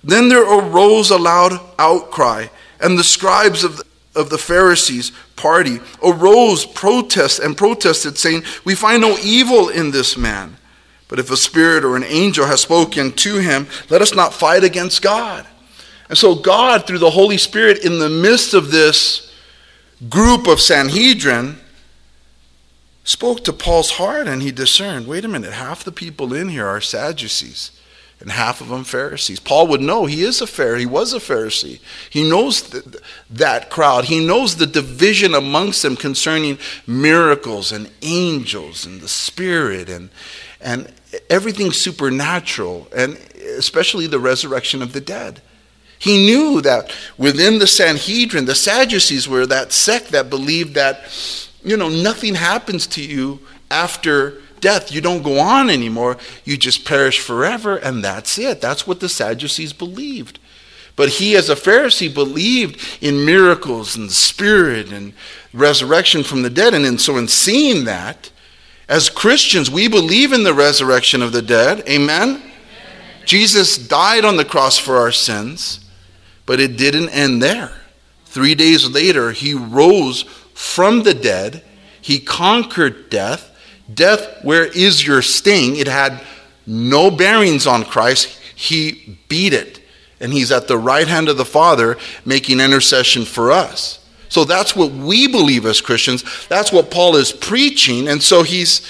Then 0.02 0.30
there 0.30 0.50
arose 0.50 1.10
a 1.10 1.18
loud 1.18 1.60
outcry, 1.78 2.46
and 2.80 2.98
the 2.98 3.04
scribes 3.04 3.64
of 3.64 3.82
of 4.16 4.30
the 4.30 4.38
Pharisees' 4.38 5.12
party 5.36 5.78
arose, 6.02 6.64
protest 6.64 7.38
and 7.38 7.54
protested, 7.54 8.16
saying, 8.16 8.42
We 8.64 8.74
find 8.74 9.02
no 9.02 9.18
evil 9.22 9.68
in 9.68 9.90
this 9.90 10.16
man. 10.16 10.56
But 11.06 11.18
if 11.18 11.30
a 11.30 11.36
spirit 11.36 11.84
or 11.84 11.96
an 11.96 12.04
angel 12.04 12.46
has 12.46 12.62
spoken 12.62 13.12
to 13.12 13.36
him, 13.36 13.66
let 13.90 14.00
us 14.00 14.14
not 14.14 14.32
fight 14.32 14.64
against 14.64 15.02
God. 15.02 15.46
And 16.08 16.16
so, 16.16 16.34
God, 16.34 16.86
through 16.86 16.98
the 16.98 17.10
Holy 17.10 17.36
Spirit, 17.36 17.84
in 17.84 17.98
the 17.98 18.08
midst 18.08 18.54
of 18.54 18.70
this 18.70 19.29
group 20.08 20.46
of 20.46 20.60
Sanhedrin, 20.60 21.58
spoke 23.04 23.44
to 23.44 23.52
Paul's 23.52 23.92
heart 23.92 24.28
and 24.28 24.42
he 24.42 24.50
discerned 24.50 25.06
wait 25.06 25.24
a 25.24 25.28
minute, 25.28 25.52
half 25.52 25.84
the 25.84 25.92
people 25.92 26.32
in 26.34 26.48
here 26.48 26.66
are 26.66 26.80
Sadducees 26.80 27.72
and 28.20 28.30
half 28.30 28.60
of 28.60 28.68
them 28.68 28.84
Pharisees. 28.84 29.40
Paul 29.40 29.66
would 29.68 29.80
know 29.80 30.04
he 30.04 30.22
is 30.22 30.42
a 30.42 30.44
Pharisee, 30.44 30.80
he 30.80 30.86
was 30.86 31.14
a 31.14 31.18
Pharisee. 31.18 31.80
He 32.10 32.28
knows 32.28 32.62
th- 32.62 32.84
that 33.30 33.70
crowd, 33.70 34.04
he 34.04 34.24
knows 34.24 34.56
the 34.56 34.66
division 34.66 35.34
amongst 35.34 35.82
them 35.82 35.96
concerning 35.96 36.58
miracles 36.86 37.72
and 37.72 37.90
angels 38.02 38.84
and 38.84 39.00
the 39.00 39.08
Spirit 39.08 39.88
and, 39.88 40.10
and 40.60 40.92
everything 41.30 41.72
supernatural, 41.72 42.88
and 42.94 43.16
especially 43.56 44.06
the 44.06 44.20
resurrection 44.20 44.82
of 44.82 44.92
the 44.92 45.00
dead. 45.00 45.40
He 46.00 46.16
knew 46.24 46.62
that 46.62 46.92
within 47.18 47.58
the 47.58 47.66
Sanhedrin, 47.66 48.46
the 48.46 48.54
Sadducees 48.54 49.28
were 49.28 49.46
that 49.46 49.70
sect 49.70 50.08
that 50.08 50.30
believed 50.30 50.74
that, 50.74 51.02
you 51.62 51.76
know, 51.76 51.90
nothing 51.90 52.34
happens 52.34 52.86
to 52.88 53.04
you 53.04 53.40
after 53.70 54.40
death. 54.60 54.90
You 54.92 55.02
don't 55.02 55.22
go 55.22 55.38
on 55.38 55.68
anymore. 55.68 56.16
You 56.44 56.56
just 56.56 56.86
perish 56.86 57.20
forever, 57.20 57.76
and 57.76 58.02
that's 58.02 58.38
it. 58.38 58.62
That's 58.62 58.86
what 58.86 59.00
the 59.00 59.10
Sadducees 59.10 59.74
believed. 59.74 60.38
But 60.96 61.10
he, 61.10 61.36
as 61.36 61.50
a 61.50 61.54
Pharisee, 61.54 62.12
believed 62.12 62.80
in 63.02 63.24
miracles 63.24 63.94
and 63.94 64.08
the 64.08 64.14
Spirit 64.14 64.90
and 64.92 65.12
resurrection 65.52 66.22
from 66.22 66.42
the 66.42 66.50
dead. 66.50 66.72
And 66.72 66.86
in, 66.86 66.96
so, 66.98 67.18
in 67.18 67.28
seeing 67.28 67.84
that, 67.84 68.30
as 68.88 69.10
Christians, 69.10 69.70
we 69.70 69.86
believe 69.86 70.32
in 70.32 70.44
the 70.44 70.54
resurrection 70.54 71.22
of 71.22 71.32
the 71.32 71.42
dead. 71.42 71.80
Amen? 71.88 72.28
Amen? 72.28 72.52
Jesus 73.24 73.76
died 73.76 74.24
on 74.24 74.36
the 74.36 74.44
cross 74.44 74.78
for 74.78 74.96
our 74.96 75.12
sins, 75.12 75.80
but 76.46 76.60
it 76.60 76.76
didn't 76.76 77.10
end 77.10 77.42
there. 77.42 77.72
Three 78.24 78.54
days 78.54 78.88
later, 78.88 79.32
he 79.32 79.54
rose 79.54 80.22
from 80.54 81.02
the 81.02 81.14
dead. 81.14 81.64
He 82.00 82.20
conquered 82.20 83.10
death. 83.10 83.50
Death, 83.92 84.44
where 84.44 84.66
is 84.66 85.06
your 85.06 85.22
sting? 85.22 85.76
It 85.76 85.88
had 85.88 86.22
no 86.66 87.10
bearings 87.10 87.66
on 87.66 87.84
Christ. 87.84 88.28
He 88.54 89.18
beat 89.28 89.52
it. 89.52 89.80
And 90.20 90.32
he's 90.32 90.52
at 90.52 90.68
the 90.68 90.78
right 90.78 91.08
hand 91.08 91.28
of 91.28 91.38
the 91.38 91.44
Father 91.44 91.96
making 92.24 92.60
intercession 92.60 93.24
for 93.24 93.50
us. 93.50 93.96
So 94.28 94.44
that's 94.44 94.76
what 94.76 94.92
we 94.92 95.26
believe 95.26 95.66
as 95.66 95.80
Christians. 95.80 96.46
That's 96.46 96.70
what 96.70 96.90
Paul 96.90 97.16
is 97.16 97.32
preaching. 97.32 98.06
And 98.06 98.22
so 98.22 98.44
he's 98.44 98.86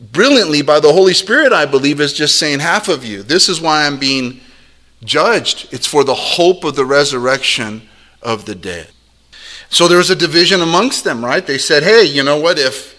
brilliantly, 0.00 0.62
by 0.62 0.80
the 0.80 0.92
Holy 0.92 1.14
Spirit, 1.14 1.52
I 1.52 1.64
believe, 1.64 2.00
is 2.00 2.12
just 2.12 2.40
saying, 2.40 2.58
half 2.58 2.88
of 2.88 3.04
you, 3.04 3.22
this 3.22 3.48
is 3.48 3.60
why 3.60 3.86
I'm 3.86 3.98
being 3.98 4.40
judged. 5.04 5.72
It's 5.72 5.86
for 5.86 6.04
the 6.04 6.14
hope 6.14 6.64
of 6.64 6.76
the 6.76 6.84
resurrection 6.84 7.88
of 8.22 8.44
the 8.44 8.54
dead. 8.54 8.90
So 9.68 9.88
there 9.88 9.98
was 9.98 10.10
a 10.10 10.16
division 10.16 10.60
amongst 10.60 11.04
them, 11.04 11.24
right? 11.24 11.44
They 11.44 11.58
said, 11.58 11.82
hey, 11.82 12.04
you 12.04 12.22
know 12.22 12.38
what? 12.38 12.58
If 12.58 12.94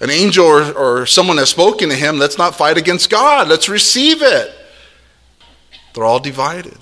an 0.00 0.10
angel 0.10 0.46
or, 0.46 0.72
or 0.72 1.06
someone 1.06 1.38
has 1.38 1.50
spoken 1.50 1.88
to 1.88 1.94
him, 1.94 2.18
let's 2.18 2.38
not 2.38 2.54
fight 2.54 2.78
against 2.78 3.10
God. 3.10 3.48
Let's 3.48 3.68
receive 3.68 4.22
it. 4.22 4.54
They're 5.92 6.04
all 6.04 6.20
divided. 6.20 6.78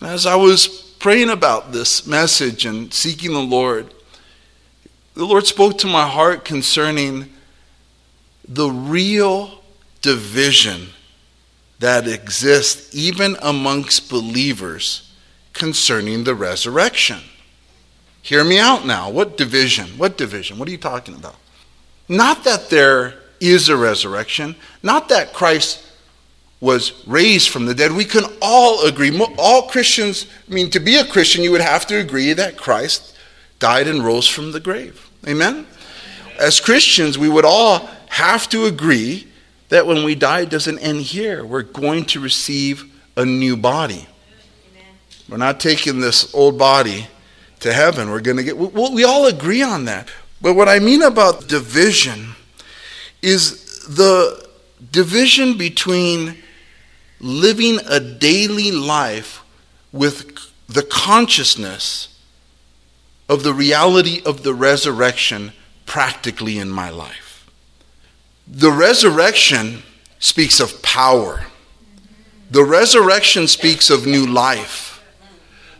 And 0.00 0.08
as 0.08 0.26
I 0.26 0.36
was 0.36 0.68
praying 0.98 1.30
about 1.30 1.72
this 1.72 2.06
message 2.06 2.64
and 2.64 2.92
seeking 2.92 3.32
the 3.32 3.40
Lord, 3.40 3.92
the 5.14 5.24
Lord 5.24 5.46
spoke 5.46 5.78
to 5.78 5.86
my 5.86 6.06
heart 6.06 6.44
concerning 6.44 7.30
the 8.48 8.70
real 8.70 9.62
division 10.02 10.88
that 11.78 12.08
exists 12.08 12.94
even 12.94 13.36
amongst 13.42 14.08
believers 14.08 15.12
concerning 15.52 16.24
the 16.24 16.34
resurrection. 16.34 17.20
Hear 18.22 18.44
me 18.44 18.58
out 18.58 18.86
now. 18.86 19.10
What 19.10 19.36
division? 19.36 19.86
What 19.98 20.16
division? 20.16 20.58
What 20.58 20.68
are 20.68 20.72
you 20.72 20.78
talking 20.78 21.14
about? 21.14 21.36
Not 22.08 22.44
that 22.44 22.70
there 22.70 23.14
is 23.40 23.68
a 23.68 23.76
resurrection, 23.76 24.56
not 24.82 25.08
that 25.10 25.32
Christ 25.32 25.86
was 26.60 27.06
raised 27.06 27.50
from 27.50 27.66
the 27.66 27.74
dead. 27.74 27.92
We 27.92 28.04
can 28.04 28.24
all 28.40 28.86
agree, 28.86 29.18
all 29.38 29.68
Christians, 29.68 30.26
I 30.50 30.54
mean, 30.54 30.70
to 30.70 30.80
be 30.80 30.96
a 30.96 31.04
Christian, 31.04 31.44
you 31.44 31.52
would 31.52 31.60
have 31.60 31.86
to 31.86 31.98
agree 31.98 32.32
that 32.32 32.56
Christ 32.56 33.14
died 33.58 33.88
and 33.88 34.04
rose 34.04 34.26
from 34.26 34.52
the 34.52 34.60
grave. 34.60 35.10
Amen? 35.28 35.66
As 36.38 36.60
Christians, 36.60 37.18
we 37.18 37.28
would 37.28 37.44
all 37.44 37.88
have 38.08 38.48
to 38.50 38.64
agree 38.64 39.28
that 39.68 39.86
when 39.86 40.04
we 40.04 40.14
die, 40.14 40.40
it 40.40 40.50
doesn't 40.50 40.78
end 40.78 41.02
here. 41.02 41.44
We're 41.44 41.62
going 41.62 42.04
to 42.06 42.20
receive 42.20 42.84
a 43.16 43.24
new 43.24 43.56
body. 43.56 44.06
Amen. 44.72 44.94
We're 45.28 45.36
not 45.36 45.60
taking 45.60 46.00
this 46.00 46.32
old 46.34 46.58
body 46.58 47.08
to 47.60 47.72
heaven. 47.72 48.10
We're 48.10 48.20
going 48.20 48.36
to 48.36 48.44
get, 48.44 48.56
we, 48.56 48.68
we 48.68 49.04
all 49.04 49.26
agree 49.26 49.62
on 49.62 49.86
that. 49.86 50.08
But 50.40 50.54
what 50.54 50.68
I 50.68 50.78
mean 50.78 51.02
about 51.02 51.48
division 51.48 52.34
is 53.22 53.86
the 53.86 54.48
division 54.92 55.56
between 55.56 56.36
living 57.20 57.78
a 57.88 57.98
daily 57.98 58.70
life 58.70 59.42
with 59.92 60.52
the 60.68 60.82
consciousness 60.82 62.08
of 63.28 63.42
the 63.42 63.54
reality 63.54 64.22
of 64.24 64.42
the 64.42 64.54
resurrection 64.54 65.52
practically 65.86 66.58
in 66.58 66.68
my 66.68 66.90
life. 66.90 67.25
The 68.46 68.70
resurrection 68.70 69.82
speaks 70.18 70.60
of 70.60 70.82
power. 70.82 71.44
The 72.50 72.64
resurrection 72.64 73.48
speaks 73.48 73.90
of 73.90 74.06
new 74.06 74.26
life. 74.26 75.02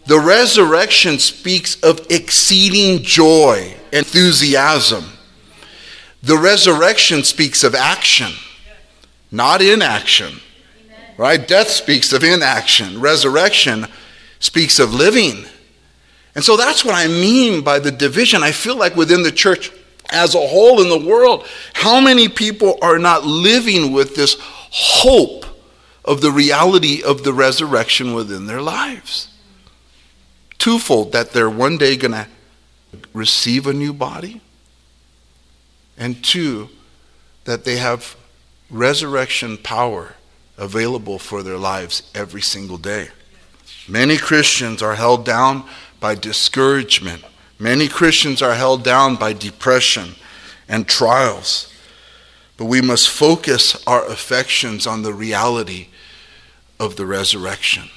The 0.06 0.18
resurrection 0.20 1.18
speaks 1.18 1.80
of 1.82 2.06
exceeding 2.11 3.02
joy, 3.02 3.76
enthusiasm. 3.92 5.04
The 6.23 6.37
resurrection 6.37 7.25
speaks 7.25 7.64
of 7.64 7.75
action, 7.75 8.32
not 9.30 9.62
inaction. 9.62 10.40
Right? 11.16 11.46
Death 11.46 11.68
speaks 11.68 12.12
of 12.12 12.23
inaction, 12.23 13.00
resurrection 13.00 13.87
speaks 14.38 14.78
of 14.78 14.92
living. 14.92 15.46
And 16.35 16.44
so 16.44 16.56
that's 16.56 16.85
what 16.85 16.94
I 16.94 17.06
mean 17.06 17.62
by 17.62 17.78
the 17.78 17.90
division. 17.90 18.42
I 18.42 18.52
feel 18.52 18.76
like 18.76 18.94
within 18.96 19.23
the 19.23 19.32
church 19.32 19.73
as 20.11 20.35
a 20.35 20.47
whole 20.47 20.81
in 20.81 20.89
the 20.89 21.07
world, 21.07 21.47
how 21.75 22.01
many 22.01 22.29
people 22.29 22.79
are 22.83 22.99
not 22.99 23.25
living 23.25 23.93
with 23.93 24.15
this 24.15 24.37
hope 24.41 25.45
of 26.05 26.21
the 26.21 26.31
reality 26.31 27.03
of 27.03 27.25
the 27.25 27.33
resurrection 27.33 28.15
within 28.15 28.47
their 28.47 28.63
lives? 28.63 29.29
Twofold 30.59 31.13
that 31.13 31.33
they're 31.33 31.51
one 31.51 31.77
day 31.77 31.97
going 31.97 32.13
to 32.13 32.27
receive 33.13 33.67
a 33.67 33.73
new 33.73 33.93
body, 33.93 34.41
and 35.99 36.23
two, 36.25 36.69
that 37.45 37.65
they 37.65 37.77
have 37.77 38.17
resurrection 38.71 39.57
power 39.57 40.15
available 40.59 41.19
for 41.19 41.43
their 41.43 41.59
lives 41.59 42.11
every 42.15 42.41
single 42.41 42.79
day. 42.79 43.09
Many 43.89 44.17
Christians 44.17 44.83
are 44.83 44.95
held 44.95 45.25
down 45.25 45.65
by 46.01 46.15
discouragement. 46.15 47.25
Many 47.59 47.89
Christians 47.89 48.43
are 48.43 48.55
held 48.55 48.85
down 48.85 49.17
by 49.17 49.33
depression 49.33 50.15
and 50.69 50.87
trials. 50.87 51.73
But 52.57 52.67
we 52.67 52.81
must 52.81 53.09
focus 53.09 53.83
our 53.87 54.07
affections 54.07 54.87
on 54.87 55.03
the 55.03 55.13
reality 55.13 55.89
of 56.79 56.97
the 56.97 57.07
resurrection. 57.07 57.91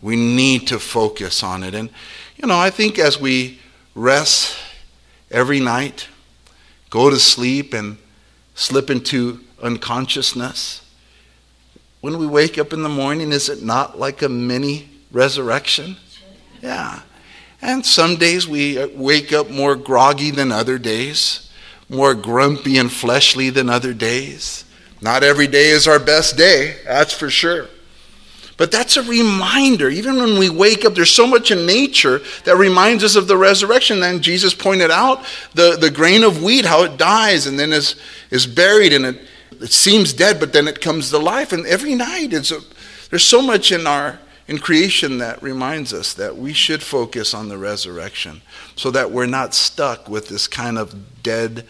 We 0.00 0.16
need 0.16 0.66
to 0.68 0.78
focus 0.78 1.42
on 1.42 1.62
it. 1.62 1.74
And, 1.74 1.90
you 2.36 2.46
know, 2.46 2.58
I 2.58 2.70
think 2.70 2.98
as 2.98 3.20
we 3.20 3.60
rest 3.94 4.58
every 5.30 5.60
night, 5.60 6.08
go 6.90 7.08
to 7.08 7.18
sleep, 7.18 7.72
and 7.72 7.98
slip 8.54 8.90
into 8.90 9.40
unconsciousness, 9.62 10.80
when 12.00 12.18
we 12.18 12.26
wake 12.26 12.58
up 12.58 12.72
in 12.72 12.82
the 12.82 12.88
morning, 12.88 13.30
is 13.30 13.48
it 13.48 13.62
not 13.62 13.98
like 13.98 14.22
a 14.22 14.28
mini 14.28 14.90
resurrection? 15.12 15.96
Yeah. 16.60 17.00
And 17.62 17.86
some 17.86 18.16
days 18.16 18.46
we 18.46 18.78
uh, 18.78 18.88
wake 18.94 19.32
up 19.32 19.48
more 19.48 19.76
groggy 19.76 20.30
than 20.30 20.52
other 20.52 20.78
days, 20.78 21.50
more 21.88 22.14
grumpy 22.14 22.76
and 22.76 22.92
fleshly 22.92 23.48
than 23.50 23.70
other 23.70 23.94
days. 23.94 24.64
Not 25.00 25.22
every 25.22 25.46
day 25.46 25.68
is 25.68 25.88
our 25.88 25.98
best 25.98 26.36
day, 26.36 26.76
that's 26.84 27.14
for 27.14 27.30
sure. 27.30 27.68
But 28.58 28.70
that's 28.70 28.96
a 28.96 29.02
reminder. 29.02 29.88
Even 29.88 30.16
when 30.16 30.38
we 30.38 30.50
wake 30.50 30.84
up, 30.84 30.94
there's 30.94 31.10
so 31.10 31.26
much 31.26 31.50
in 31.50 31.64
nature 31.64 32.20
that 32.44 32.56
reminds 32.56 33.02
us 33.02 33.16
of 33.16 33.26
the 33.26 33.36
resurrection. 33.36 34.00
Then 34.00 34.20
Jesus 34.20 34.54
pointed 34.54 34.90
out 34.90 35.24
the, 35.54 35.76
the 35.80 35.90
grain 35.90 36.22
of 36.22 36.42
wheat, 36.42 36.66
how 36.66 36.82
it 36.82 36.98
dies 36.98 37.46
and 37.46 37.58
then 37.58 37.72
is, 37.72 37.96
is 38.30 38.46
buried 38.46 38.92
and 38.92 39.06
it 39.06 39.20
it 39.62 39.72
seems 39.72 40.12
dead, 40.12 40.40
but 40.40 40.52
then 40.52 40.66
it 40.66 40.80
comes 40.80 41.10
to 41.10 41.18
life. 41.18 41.52
And 41.52 41.64
every 41.66 41.94
night, 41.94 42.32
it's 42.32 42.50
a, 42.50 42.60
there's 43.10 43.24
so 43.24 43.40
much 43.40 43.70
in 43.70 43.86
our 43.86 44.18
in 44.48 44.58
creation 44.58 45.18
that 45.18 45.42
reminds 45.42 45.92
us 45.92 46.14
that 46.14 46.36
we 46.36 46.52
should 46.52 46.82
focus 46.82 47.32
on 47.34 47.48
the 47.48 47.58
resurrection 47.58 48.42
so 48.76 48.90
that 48.90 49.10
we're 49.10 49.26
not 49.26 49.54
stuck 49.54 50.08
with 50.08 50.28
this 50.28 50.46
kind 50.46 50.78
of 50.78 51.22
dead 51.22 51.66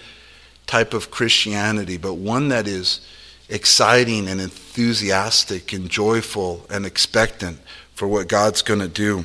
type 0.67 0.95
of 0.95 1.11
Christianity, 1.11 1.97
but 1.97 2.15
one 2.15 2.49
that 2.49 2.67
is 2.67 3.01
exciting 3.49 4.29
and 4.29 4.41
enthusiastic 4.41 5.73
and 5.73 5.91
joyful 5.91 6.67
and 6.71 6.87
expectant 6.87 7.59
for 7.95 8.09
what 8.09 8.29
God's 8.29 8.63
going 8.63 8.81
to 8.81 8.89
do. 8.89 9.25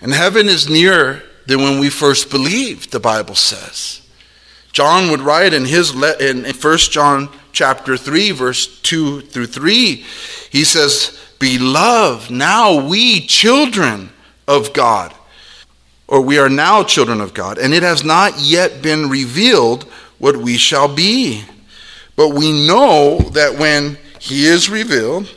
And 0.00 0.12
heaven 0.12 0.48
is 0.48 0.68
nearer 0.68 1.22
than 1.46 1.62
when 1.62 1.78
we 1.78 1.90
first 1.90 2.30
believed, 2.30 2.92
the 2.92 3.00
Bible 3.00 3.34
says. 3.34 4.02
John 4.72 5.10
would 5.10 5.20
write 5.20 5.52
in 5.52 5.66
his 5.66 5.90
in 6.20 6.44
1 6.44 6.78
John 6.78 7.28
chapter 7.52 7.98
3 7.98 8.30
verse 8.30 8.80
2 8.80 9.20
through 9.20 9.46
3 9.46 10.04
he 10.50 10.64
says 10.64 11.21
beloved 11.42 12.30
now 12.30 12.86
we 12.86 13.18
children 13.18 14.08
of 14.46 14.72
God 14.72 15.12
or 16.06 16.20
we 16.20 16.38
are 16.38 16.48
now 16.48 16.84
children 16.84 17.20
of 17.20 17.34
God 17.34 17.58
and 17.58 17.74
it 17.74 17.82
has 17.82 18.04
not 18.04 18.38
yet 18.38 18.80
been 18.80 19.10
revealed 19.10 19.82
what 20.20 20.36
we 20.36 20.56
shall 20.56 20.86
be. 20.86 21.44
But 22.14 22.28
we 22.28 22.52
know 22.68 23.18
that 23.32 23.58
when 23.58 23.98
he 24.20 24.46
is 24.46 24.70
revealed 24.70 25.34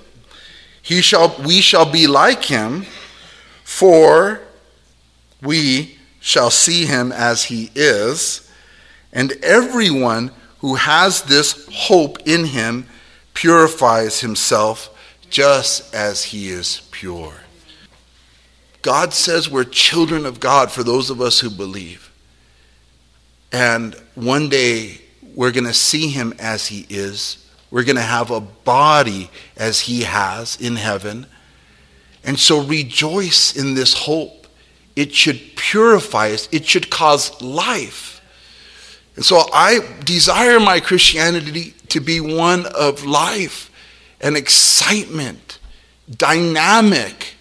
he 0.79 1.01
shall 1.01 1.35
we 1.43 1.59
shall 1.59 1.91
be 1.91 2.05
like 2.05 2.43
him 2.43 2.85
for 3.63 4.41
we 5.41 5.97
shall 6.19 6.51
see 6.51 6.85
him 6.85 7.12
as 7.12 7.45
he 7.45 7.71
is 7.74 8.47
and 9.12 9.31
everyone 9.41 10.29
who 10.59 10.75
has 10.75 11.24
this 11.24 11.67
hope 11.74 12.19
in 12.27 12.45
him 12.45 12.85
purifies 13.33 14.19
himself 14.19 14.95
just 15.29 15.94
as 15.94 16.24
he 16.24 16.50
is 16.50 16.88
pure. 16.91 17.34
God 18.82 19.13
says 19.13 19.50
we're 19.50 19.63
children 19.63 20.25
of 20.25 20.39
God 20.39 20.72
for 20.72 20.84
those 20.84 21.10
of 21.10 21.20
us 21.20 21.39
who 21.39 21.50
believe. 21.50 22.12
And 23.51 23.96
one 24.13 24.50
day 24.50 25.01
we're 25.34 25.51
going 25.51 25.65
to 25.65 25.74
see 25.74 26.08
him 26.08 26.34
as 26.39 26.67
he 26.67 26.86
is. 26.89 27.46
We're 27.72 27.84
going 27.84 27.96
to 27.96 28.01
have 28.01 28.32
a 28.32 28.41
body 28.41 29.29
as 29.58 29.82
he 29.82 30.03
has 30.03 30.60
in 30.62 30.75
heaven. 30.75 31.25
And 32.24 32.39
so 32.39 32.62
rejoice 32.63 33.55
in 33.55 33.74
this 33.74 33.94
hope. 33.94 34.48
It 34.96 35.13
should 35.13 35.55
purify 35.55 36.32
us, 36.32 36.48
it 36.51 36.65
should 36.65 36.89
cause 36.89 37.41
life. 37.41 38.22
And 39.15 39.25
so 39.25 39.41
I 39.53 39.79
desire 40.03 40.60
my 40.60 40.79
Christianity 40.79 41.74
to 41.89 42.00
be 42.00 42.20
one 42.20 42.65
of 42.67 43.05
life 43.05 43.72
and 44.22 44.36
excitement, 44.36 45.60
dynamic. 46.10 47.36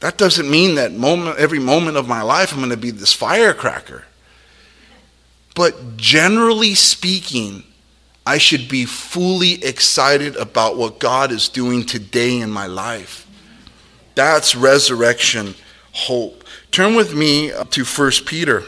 That 0.00 0.18
doesn't 0.18 0.50
mean 0.50 0.76
that 0.76 0.92
moment, 0.92 1.38
every 1.38 1.58
moment 1.58 1.96
of 1.96 2.08
my 2.08 2.22
life 2.22 2.52
I'm 2.52 2.58
going 2.58 2.70
to 2.70 2.76
be 2.76 2.90
this 2.90 3.12
firecracker. 3.12 4.04
But 5.54 5.96
generally 5.96 6.74
speaking, 6.74 7.62
I 8.24 8.38
should 8.38 8.68
be 8.68 8.84
fully 8.84 9.62
excited 9.64 10.36
about 10.36 10.76
what 10.76 10.98
God 10.98 11.30
is 11.30 11.48
doing 11.48 11.84
today 11.84 12.40
in 12.40 12.50
my 12.50 12.66
life. 12.66 13.28
That's 14.14 14.54
resurrection 14.54 15.54
hope. 15.92 16.44
Turn 16.70 16.94
with 16.94 17.14
me 17.14 17.52
to 17.70 17.84
1 17.84 18.10
Peter 18.26 18.62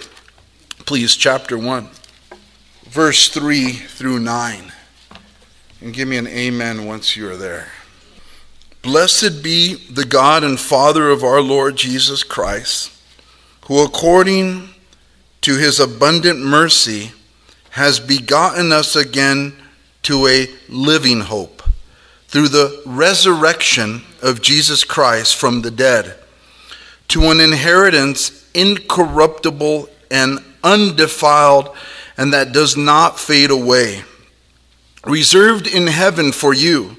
please, 0.86 1.16
chapter 1.16 1.56
1, 1.56 1.88
verse 2.84 3.28
3 3.28 3.72
through 3.72 4.20
9. 4.20 4.72
And 5.84 5.92
give 5.92 6.08
me 6.08 6.16
an 6.16 6.26
amen 6.26 6.86
once 6.86 7.14
you 7.14 7.30
are 7.30 7.36
there. 7.36 7.68
Blessed 8.80 9.42
be 9.42 9.74
the 9.74 10.06
God 10.06 10.42
and 10.42 10.58
Father 10.58 11.10
of 11.10 11.22
our 11.22 11.42
Lord 11.42 11.76
Jesus 11.76 12.22
Christ, 12.22 12.90
who 13.66 13.84
according 13.84 14.70
to 15.42 15.58
his 15.58 15.78
abundant 15.78 16.40
mercy 16.40 17.12
has 17.72 18.00
begotten 18.00 18.72
us 18.72 18.96
again 18.96 19.52
to 20.04 20.26
a 20.26 20.48
living 20.70 21.20
hope 21.20 21.62
through 22.28 22.48
the 22.48 22.82
resurrection 22.86 24.04
of 24.22 24.40
Jesus 24.40 24.84
Christ 24.84 25.36
from 25.36 25.60
the 25.60 25.70
dead, 25.70 26.18
to 27.08 27.24
an 27.24 27.40
inheritance 27.40 28.48
incorruptible 28.54 29.90
and 30.10 30.38
undefiled, 30.62 31.76
and 32.16 32.32
that 32.32 32.52
does 32.52 32.74
not 32.74 33.20
fade 33.20 33.50
away, 33.50 34.02
reserved 35.06 35.66
in 35.66 35.86
heaven 35.86 36.32
for 36.32 36.54
you, 36.54 36.96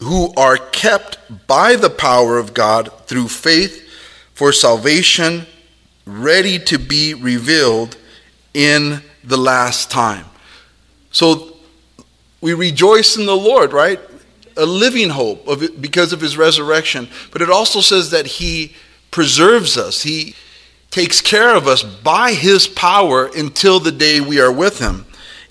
who 0.00 0.32
are 0.36 0.56
kept 0.56 1.18
by 1.46 1.74
the 1.74 1.90
power 1.90 2.38
of 2.38 2.54
God 2.54 2.92
through 3.06 3.28
faith 3.28 3.88
for 4.34 4.52
salvation, 4.52 5.46
ready 6.06 6.58
to 6.60 6.78
be 6.78 7.14
revealed 7.14 7.96
in 8.54 9.02
the 9.24 9.36
last 9.36 9.90
time. 9.90 10.24
So 11.10 11.56
we 12.40 12.54
rejoice 12.54 13.16
in 13.16 13.26
the 13.26 13.36
Lord, 13.36 13.72
right? 13.72 14.00
A 14.56 14.64
living 14.64 15.10
hope 15.10 15.46
of 15.48 15.62
it 15.62 15.82
because 15.82 16.12
of 16.12 16.20
his 16.20 16.36
resurrection. 16.36 17.08
But 17.32 17.42
it 17.42 17.50
also 17.50 17.80
says 17.80 18.10
that 18.10 18.26
he 18.26 18.74
preserves 19.10 19.76
us. 19.76 20.02
He 20.02 20.34
takes 20.90 21.20
care 21.20 21.54
of 21.54 21.66
us 21.66 21.82
by 21.82 22.32
his 22.32 22.66
power 22.66 23.28
until 23.36 23.80
the 23.80 23.92
day 23.92 24.20
we 24.20 24.40
are 24.40 24.52
with 24.52 24.78
him. 24.78 25.06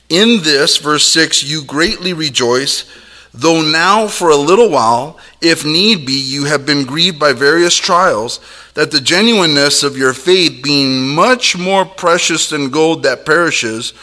In 0.10 0.42
this, 0.44 0.78
verse 0.78 1.06
6, 1.12 1.44
you 1.44 1.64
greatly 1.64 2.14
rejoice, 2.14 2.86
though 3.34 3.62
now 3.62 4.08
for 4.08 4.30
a 4.30 4.36
little 4.36 4.70
while, 4.70 5.18
if 5.42 5.66
need 5.66 6.06
be, 6.06 6.14
you 6.14 6.46
have 6.46 6.66
been 6.66 6.86
grieved 6.86 7.20
by 7.20 7.34
various 7.34 7.76
trials, 7.76 8.40
that 8.74 8.92
the 8.92 9.02
genuineness 9.02 9.84
of 9.84 9.98
your 9.98 10.14
faith, 10.14 10.64
being 10.64 11.10
much 11.10 11.58
more 11.58 11.86
precious 11.86 12.50
than 12.50 12.70
gold 12.70 13.04
that 13.04 13.26
perishes, 13.26 13.94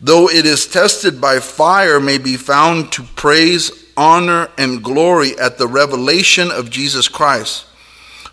though 0.00 0.28
it 0.28 0.44
is 0.44 0.66
tested 0.66 1.20
by 1.20 1.40
fire, 1.40 1.98
may 2.00 2.18
be 2.18 2.36
found 2.36 2.92
to 2.92 3.02
praise, 3.16 3.70
honor, 3.96 4.48
and 4.58 4.82
glory 4.82 5.38
at 5.38 5.58
the 5.58 5.66
revelation 5.66 6.50
of 6.50 6.70
Jesus 6.70 7.08
Christ 7.08 7.66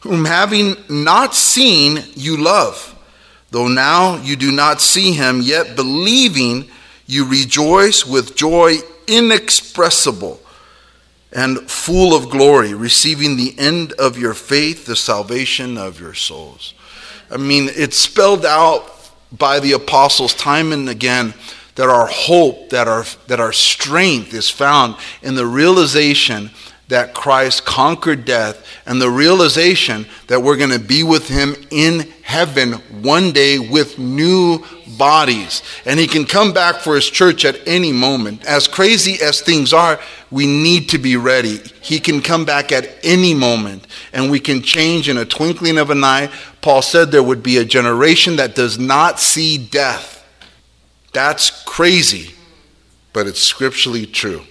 whom 0.02 0.26
having 0.26 0.76
not 0.89 1.36
seen 1.36 2.04
you 2.15 2.38
love. 2.38 2.96
Though 3.52 3.67
now 3.67 4.17
you 4.17 4.36
do 4.36 4.52
not 4.52 4.82
see 4.82 5.13
him, 5.13 5.41
yet 5.41 5.76
believing 5.76 6.70
you 7.08 7.26
rejoice 7.26 8.06
with 8.06 8.36
joy 8.36 8.76
inexpressible 9.08 10.39
and 11.32 11.60
full 11.70 12.13
of 12.13 12.30
glory, 12.30 12.74
receiving 12.74 13.36
the 13.36 13.56
end 13.58 13.93
of 13.93 14.17
your 14.17 14.34
faith, 14.34 14.86
the 14.86 14.96
salvation 14.96 15.78
of 15.78 16.00
your 16.00 16.13
souls. 16.13 16.74
I 17.32 17.38
mean, 17.38 17.70
it's 17.74 17.98
spelled 17.98 18.46
out 18.46 18.93
by 19.32 19.60
the 19.60 19.74
apostles 19.74 20.34
time 20.34 20.72
and 20.72 20.88
again 20.89 21.34
that 21.76 21.89
our 21.89 22.08
hope, 22.08 22.70
that 22.72 22.88
our, 22.88 23.06
that 23.28 23.39
our 23.39 23.54
strength 23.54 24.34
is 24.34 24.50
found 24.50 24.96
in 25.22 25.36
the 25.36 25.46
realization 25.46 26.50
that 26.88 27.13
Christ 27.13 27.65
conquered 27.65 28.23
death 28.23 28.65
and 28.86 29.02
the 29.02 29.10
realization 29.10 30.06
that 30.28 30.41
we're 30.41 30.56
going 30.56 30.71
to 30.71 30.80
be 30.80 31.04
with 31.04 31.28
him 31.28 31.56
in 31.69 32.00
heaven 32.23 32.73
one 33.02 33.32
day 33.34 33.60
with 33.60 34.00
new 34.00 34.63
bodies. 34.97 35.63
And 35.86 36.00
he 36.00 36.08
can 36.08 36.26
come 36.26 36.54
back 36.54 36.78
for 36.78 36.95
his 36.95 37.10
church 37.10 37.43
at 37.43 37.60
any 37.67 37.91
moment. 37.91 38.45
As 38.45 38.67
crazy 38.67 39.21
as 39.21 39.41
things 39.41 39.73
are, 39.73 40.00
we 40.32 40.47
need 40.47 40.89
to 40.89 40.97
be 40.97 41.17
ready. 41.17 41.60
He 41.82 42.00
can 42.00 42.21
come 42.21 42.45
back 42.45 42.71
at 42.71 42.97
any 43.04 43.34
moment 43.34 43.86
and 44.13 44.32
we 44.32 44.39
can 44.39 44.62
change 44.62 45.10
in 45.10 45.17
a 45.17 45.26
twinkling 45.26 45.78
of 45.78 45.89
an 45.89 46.04
eye. 46.04 46.32
Paul 46.62 46.82
said 46.82 47.12
there 47.12 47.23
would 47.23 47.43
be 47.43 47.58
a 47.58 47.65
generation 47.65 48.38
that 48.38 48.56
does 48.56 48.80
not 48.80 49.19
see 49.19 49.58
death. 49.58 50.13
That's 51.12 51.63
crazy, 51.63 52.34
but 53.12 53.28
it's 53.28 53.41
scripturally 53.41 54.06
true 54.06 54.43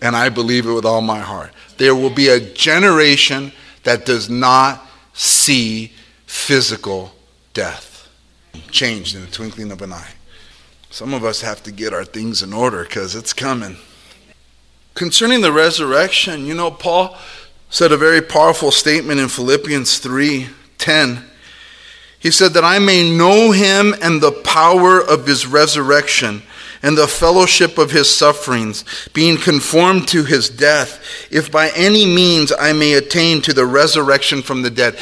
and 0.00 0.16
I 0.16 0.28
believe 0.28 0.66
it 0.66 0.72
with 0.72 0.84
all 0.84 1.02
my 1.02 1.20
heart. 1.20 1.52
There 1.76 1.94
will 1.94 2.10
be 2.10 2.28
a 2.28 2.40
generation 2.40 3.52
that 3.84 4.06
does 4.06 4.28
not 4.28 4.86
see 5.12 5.92
physical 6.26 7.12
death. 7.54 8.08
Changed 8.70 9.14
in 9.14 9.22
the 9.22 9.30
twinkling 9.30 9.70
of 9.70 9.82
an 9.82 9.92
eye. 9.92 10.12
Some 10.90 11.14
of 11.14 11.24
us 11.24 11.40
have 11.40 11.62
to 11.64 11.72
get 11.72 11.94
our 11.94 12.04
things 12.04 12.42
in 12.42 12.52
order 12.52 12.82
because 12.82 13.14
it's 13.14 13.32
coming. 13.32 13.76
Concerning 14.94 15.40
the 15.40 15.52
resurrection, 15.52 16.46
you 16.46 16.54
know, 16.54 16.70
Paul 16.70 17.16
said 17.68 17.92
a 17.92 17.96
very 17.96 18.20
powerful 18.20 18.72
statement 18.72 19.20
in 19.20 19.28
Philippians 19.28 19.98
3 19.98 20.48
10. 20.78 21.24
He 22.18 22.30
said 22.30 22.52
that 22.52 22.64
I 22.64 22.78
may 22.78 23.16
know 23.16 23.52
him 23.52 23.94
and 24.02 24.20
the 24.20 24.32
power 24.32 25.00
of 25.00 25.26
his 25.26 25.46
resurrection 25.46 26.42
and 26.82 26.96
the 26.96 27.08
fellowship 27.08 27.78
of 27.78 27.90
his 27.90 28.14
sufferings, 28.14 28.84
being 29.12 29.36
conformed 29.36 30.08
to 30.08 30.24
his 30.24 30.48
death, 30.48 31.28
if 31.30 31.52
by 31.52 31.70
any 31.76 32.06
means 32.06 32.52
I 32.58 32.72
may 32.72 32.94
attain 32.94 33.42
to 33.42 33.52
the 33.52 33.66
resurrection 33.66 34.42
from 34.42 34.62
the 34.62 34.70
dead. 34.70 34.98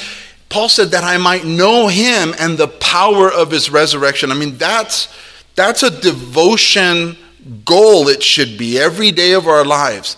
Paul 0.49 0.69
said 0.69 0.89
that 0.89 1.05
I 1.05 1.19
might 1.19 1.45
know 1.45 1.89
him 1.89 2.35
and 2.39 2.57
the 2.57 2.69
power 2.69 3.31
of 3.31 3.51
his 3.51 3.71
resurrection. 3.71 4.33
I 4.33 4.35
mean, 4.35 4.57
that's, 4.57 5.09
that's 5.55 5.83
a 5.83 6.01
devotion 6.01 7.17
goal, 7.65 8.09
it 8.09 8.23
should 8.23 8.59
be, 8.59 8.79
every 8.79 9.11
day 9.11 9.33
of 9.33 9.47
our 9.47 9.65
lives. 9.65 10.17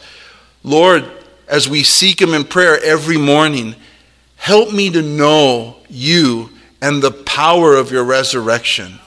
Lord, 0.62 1.10
as 1.50 1.68
we 1.68 1.82
seek 1.82 2.20
Him 2.20 2.32
in 2.32 2.44
prayer 2.44 2.80
every 2.82 3.16
morning, 3.16 3.74
help 4.36 4.72
me 4.72 4.90
to 4.90 5.02
know 5.02 5.76
you 5.88 6.50
and 6.80 7.02
the 7.02 7.10
power 7.10 7.74
of 7.74 7.90
your 7.90 8.04
resurrection. 8.04 8.98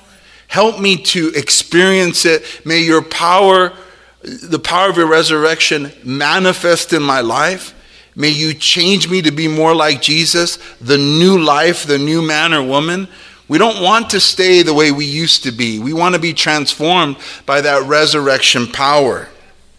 Help 0.54 0.80
me 0.80 0.98
to 0.98 1.30
experience 1.30 2.26
it. 2.26 2.44
May 2.64 2.78
your 2.78 3.02
power, 3.02 3.74
the 4.22 4.60
power 4.60 4.88
of 4.88 4.98
your 4.98 5.08
resurrection, 5.08 5.92
manifest 6.04 6.94
in 6.94 7.02
my 7.02 7.22
life. 7.22 7.74
May 8.16 8.30
you 8.30 8.54
change 8.54 9.10
me 9.10 9.24
to 9.24 9.32
be 9.32 9.48
more 9.48 9.74
like 9.74 10.00
Jesus, 10.00 10.60
the 10.80 11.00
new 11.00 11.40
life, 11.40 11.88
the 11.88 11.98
new 11.98 12.22
man 12.22 12.54
or 12.54 12.62
woman. 12.62 13.08
We 13.48 13.58
don't 13.58 13.82
want 13.82 14.12
to 14.12 14.20
stay 14.20 14.62
the 14.62 14.76
way 14.76 14.92
we 14.92 15.06
used 15.06 15.42
to 15.42 15.52
be. 15.52 15.80
We 15.80 15.92
want 15.92 16.14
to 16.14 16.22
be 16.22 16.34
transformed 16.34 17.18
by 17.48 17.62
that 17.62 17.88
resurrection 17.88 18.68
power. 18.68 19.30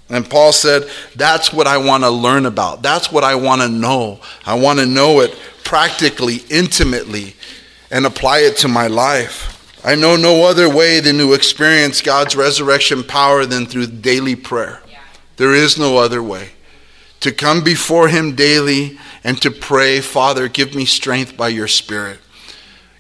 And 0.09 0.29
Paul 0.29 0.53
said, 0.53 0.91
That's 1.15 1.53
what 1.53 1.69
I 1.69 1.79
want 1.79 2.03
to 2.03 2.11
learn 2.11 2.47
about. 2.47 2.83
That's 2.83 3.13
what 3.13 3.23
I 3.23 3.37
want 3.37 3.63
to 3.63 3.69
know. 3.69 4.19
I 4.45 4.55
want 4.55 4.81
to 4.81 4.87
know 4.87 5.21
it 5.21 5.39
practically, 5.63 6.39
intimately, 6.51 7.37
and 7.93 8.05
apply 8.05 8.41
it 8.41 8.57
to 8.57 8.67
my 8.67 8.89
life. 8.89 9.54
I 9.85 9.95
know 9.97 10.17
no 10.17 10.45
other 10.45 10.75
way 10.75 11.01
than 11.01 11.19
to 11.19 11.35
experience 11.35 12.01
God's 12.01 12.35
resurrection 12.35 13.05
power 13.05 13.45
than 13.45 13.67
through 13.67 13.89
daily 13.89 14.35
prayer. 14.35 14.81
There 15.37 15.53
is 15.53 15.79
no 15.79 15.99
other 15.99 16.23
way. 16.23 16.51
To 17.21 17.33
come 17.33 17.63
before 17.63 18.09
Him 18.09 18.35
daily 18.35 18.99
and 19.23 19.41
to 19.43 19.51
pray, 19.51 20.01
Father, 20.01 20.49
give 20.49 20.75
me 20.75 20.87
strength 20.87 21.37
by 21.37 21.49
your 21.49 21.69
Spirit. 21.69 22.19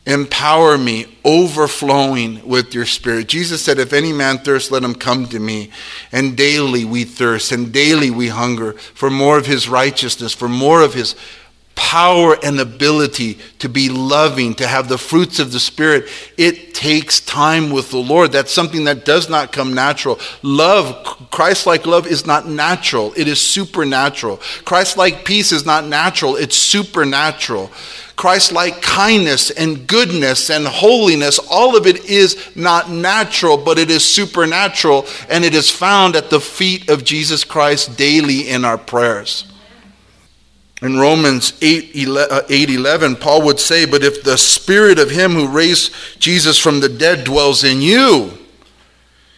Empower 0.07 0.77
me, 0.77 1.07
overflowing 1.25 2.47
with 2.47 2.75
your 2.75 2.85
spirit. 2.85 3.27
Jesus 3.27 3.64
said, 3.64 3.79
If 3.79 3.94
any 3.94 4.12
man 4.12 4.37
thirst, 4.37 4.70
let 4.70 4.85
him 4.85 4.94
come 4.94 5.27
to 5.29 5.40
me. 5.40 5.70
And 6.12 6.37
daily 6.37 6.85
we 6.85 7.05
thirst, 7.05 7.53
and 7.53 7.73
daily 7.73 8.11
we 8.11 8.29
hunger 8.29 8.75
for 8.75 9.09
more 9.09 9.38
of 9.38 9.47
his 9.47 9.66
righteousness, 9.66 10.35
for 10.35 10.49
more 10.49 10.83
of 10.83 10.92
his 10.92 11.16
power 11.74 12.37
and 12.42 12.60
ability 12.60 13.38
to 13.58 13.68
be 13.68 13.88
loving, 13.88 14.54
to 14.54 14.66
have 14.66 14.88
the 14.88 14.98
fruits 14.98 15.38
of 15.38 15.52
the 15.52 15.60
Spirit. 15.60 16.08
It 16.37 16.74
takes 16.74 17.20
time 17.20 17.70
with 17.70 17.90
the 17.90 17.98
Lord. 17.98 18.32
That's 18.32 18.52
something 18.52 18.84
that 18.84 19.04
does 19.04 19.28
not 19.28 19.52
come 19.52 19.74
natural. 19.74 20.18
Love, 20.42 21.28
Christ 21.30 21.66
like 21.66 21.87
love, 21.87 22.06
is 22.06 22.26
not 22.26 22.48
natural, 22.48 23.12
it 23.16 23.28
is 23.28 23.40
supernatural. 23.40 24.38
Christ 24.64 24.96
like 24.96 25.24
peace 25.24 25.52
is 25.52 25.66
not 25.66 25.87
natural, 25.87 26.37
it's 26.37 26.56
supernatural. 26.56 27.70
Christ 28.16 28.52
like 28.52 28.80
kindness 28.80 29.50
and 29.50 29.87
goodness 29.88 30.48
and 30.48 30.66
holiness, 30.66 31.40
all 31.50 31.76
of 31.76 31.87
it 31.87 32.04
is 32.04 32.50
not 32.54 32.88
natural, 32.88 33.56
but 33.56 33.78
it 33.78 33.90
is 33.90 34.04
supernatural, 34.04 35.06
and 35.28 35.44
it 35.44 35.54
is 35.54 35.68
found 35.68 36.14
at 36.14 36.30
the 36.30 36.40
feet 36.40 36.88
of 36.88 37.02
Jesus 37.02 37.42
Christ 37.42 37.96
daily 37.96 38.48
in 38.48 38.64
our 38.64 38.78
prayers. 38.78 39.44
In 40.85 40.99
Romans 40.99 41.53
uh, 41.62 42.42
8 42.51 42.70
11, 42.70 43.16
Paul 43.16 43.40
would 43.47 43.59
say, 43.59 43.87
But 43.87 44.05
if 44.05 44.23
the 44.23 44.37
spirit 44.37 44.99
of 44.99 45.11
him 45.11 45.33
who 45.33 45.49
raised 45.49 45.94
Jesus 46.18 46.59
from 46.59 46.81
the 46.81 46.90
dead 46.90 47.25
dwells 47.25 47.64
in 47.64 47.81
you, 47.81 48.33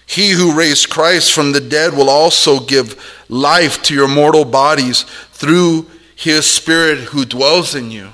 he 0.07 0.31
who 0.31 0.59
raised 0.59 0.91
Christ 0.91 1.33
from 1.33 1.53
the 1.53 1.61
dead 1.61 1.95
will 1.95 2.11
also 2.11 2.59
give 2.59 3.01
life 3.29 3.81
to 3.85 3.95
your 3.95 4.09
mortal 4.09 4.45
bodies 4.45 5.05
through 5.31 5.87
his 6.17 6.51
spirit 6.51 6.99
who 6.99 7.25
dwells 7.25 7.77
in 7.77 7.93
you. 7.93 8.09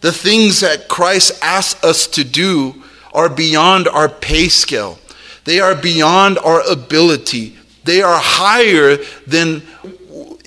The 0.00 0.12
things 0.12 0.60
that 0.60 0.86
Christ 0.86 1.32
asks 1.42 1.82
us 1.82 2.06
to 2.08 2.22
do 2.22 2.80
are 3.12 3.28
beyond 3.28 3.88
our 3.88 4.08
pay 4.08 4.46
scale, 4.46 5.00
they 5.46 5.58
are 5.58 5.74
beyond 5.74 6.38
our 6.38 6.60
ability, 6.70 7.56
they 7.82 8.02
are 8.02 8.20
higher 8.20 8.98
than 9.26 9.62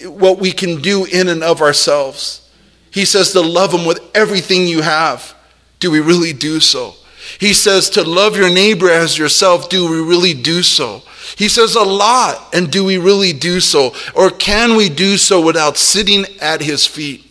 what 0.05 0.39
we 0.39 0.51
can 0.51 0.81
do 0.81 1.05
in 1.05 1.27
and 1.27 1.43
of 1.43 1.61
ourselves. 1.61 2.49
He 2.91 3.05
says 3.05 3.31
to 3.33 3.41
love 3.41 3.73
Him 3.73 3.85
with 3.85 3.99
everything 4.15 4.67
you 4.67 4.81
have. 4.81 5.35
Do 5.79 5.91
we 5.91 5.99
really 5.99 6.33
do 6.33 6.59
so? 6.59 6.95
He 7.39 7.53
says 7.53 7.89
to 7.91 8.03
love 8.03 8.35
your 8.35 8.49
neighbor 8.49 8.89
as 8.89 9.17
yourself. 9.17 9.69
Do 9.69 9.89
we 9.89 10.01
really 10.01 10.33
do 10.33 10.63
so? 10.63 11.03
He 11.37 11.47
says 11.47 11.75
a 11.75 11.83
lot, 11.83 12.53
and 12.53 12.71
do 12.71 12.83
we 12.83 12.97
really 12.97 13.33
do 13.33 13.59
so? 13.59 13.93
Or 14.15 14.29
can 14.29 14.75
we 14.75 14.89
do 14.89 15.17
so 15.17 15.39
without 15.39 15.77
sitting 15.77 16.25
at 16.41 16.61
His 16.61 16.85
feet? 16.85 17.25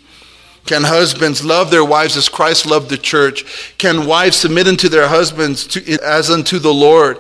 Can 0.67 0.85
husbands 0.85 1.45
love 1.45 1.71
their 1.71 1.85
wives 1.85 2.17
as 2.17 2.29
Christ 2.29 2.67
loved 2.67 2.91
the 2.91 2.99
church? 2.99 3.75
Can 3.79 4.07
wives 4.07 4.37
submit 4.37 4.69
unto 4.69 4.89
their 4.89 5.09
husbands 5.09 5.67
to, 5.69 5.99
as 6.05 6.31
unto 6.31 6.59
the 6.59 6.73
Lord? 6.73 7.19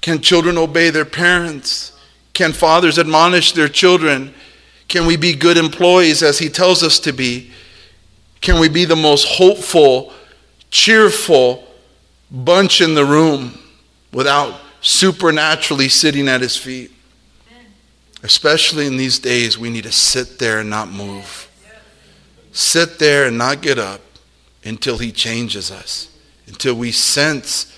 Can 0.00 0.20
children 0.20 0.58
obey 0.58 0.90
their 0.90 1.04
parents? 1.04 1.91
Can 2.42 2.52
fathers 2.52 2.98
admonish 2.98 3.52
their 3.52 3.68
children? 3.68 4.34
Can 4.88 5.06
we 5.06 5.16
be 5.16 5.32
good 5.32 5.56
employees 5.56 6.24
as 6.24 6.40
he 6.40 6.48
tells 6.48 6.82
us 6.82 6.98
to 6.98 7.12
be? 7.12 7.52
Can 8.40 8.58
we 8.58 8.68
be 8.68 8.84
the 8.84 8.96
most 8.96 9.28
hopeful, 9.28 10.12
cheerful 10.68 11.64
bunch 12.32 12.80
in 12.80 12.96
the 12.96 13.04
room 13.04 13.56
without 14.12 14.60
supernaturally 14.80 15.88
sitting 15.88 16.26
at 16.26 16.40
his 16.40 16.56
feet? 16.56 16.90
Especially 18.24 18.88
in 18.88 18.96
these 18.96 19.20
days, 19.20 19.56
we 19.56 19.70
need 19.70 19.84
to 19.84 19.92
sit 19.92 20.40
there 20.40 20.58
and 20.58 20.68
not 20.68 20.88
move 20.88 21.48
sit 22.50 22.98
there 22.98 23.26
and 23.26 23.38
not 23.38 23.62
get 23.62 23.78
up 23.78 24.00
until 24.64 24.98
He 24.98 25.10
changes 25.12 25.70
us, 25.70 26.10
until 26.48 26.74
we 26.74 26.90
sense 26.90 27.72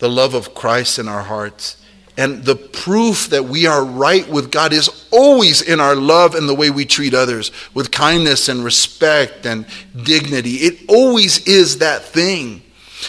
the 0.00 0.08
love 0.08 0.34
of 0.34 0.54
Christ 0.54 0.98
in 0.98 1.08
our 1.08 1.22
hearts. 1.22 1.79
And 2.20 2.44
the 2.44 2.54
proof 2.54 3.30
that 3.30 3.46
we 3.46 3.64
are 3.64 3.82
right 3.82 4.28
with 4.28 4.50
God 4.50 4.74
is 4.74 5.06
always 5.10 5.62
in 5.62 5.80
our 5.80 5.96
love 5.96 6.34
and 6.34 6.46
the 6.46 6.54
way 6.54 6.68
we 6.68 6.84
treat 6.84 7.14
others 7.14 7.50
with 7.72 7.90
kindness 7.90 8.50
and 8.50 8.62
respect 8.62 9.46
and 9.46 9.64
dignity. 9.96 10.56
It 10.56 10.80
always 10.86 11.46
is 11.48 11.78
that 11.78 12.02
thing. 12.02 12.62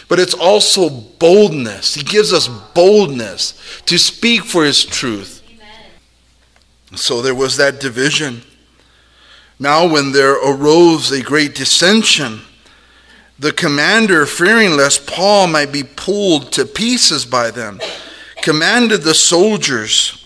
But 0.08 0.22
it's 0.22 0.34
also 0.34 0.90
boldness. 0.90 1.94
He 1.94 2.04
gives 2.04 2.32
us 2.32 2.48
boldness 2.48 3.82
to 3.88 3.98
speak 3.98 4.46
for 4.46 4.64
His 4.64 4.86
truth. 4.86 5.44
Amen. 5.52 6.98
So 6.98 7.22
there 7.22 7.36
was 7.36 7.58
that 7.58 7.82
division. 7.82 8.44
Now, 9.60 9.92
when 9.92 10.14
there 10.14 10.36
arose 10.36 11.12
a 11.12 11.22
great 11.22 11.54
dissension, 11.54 12.40
the 13.38 13.52
commander, 13.52 14.26
fearing 14.26 14.78
lest 14.78 15.06
Paul 15.06 15.48
might 15.48 15.74
be 15.74 15.84
pulled 15.84 16.54
to 16.54 16.66
pieces 16.66 17.26
by 17.26 17.52
them, 17.52 17.82
commanded 18.42 19.02
the 19.02 19.14
soldiers 19.14 20.26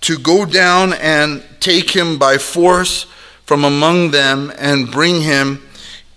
to 0.00 0.18
go 0.18 0.44
down 0.44 0.92
and 0.94 1.42
take 1.60 1.90
him 1.90 2.18
by 2.18 2.36
force 2.38 3.06
from 3.46 3.64
among 3.64 4.10
them 4.10 4.52
and 4.58 4.90
bring 4.90 5.22
him 5.22 5.62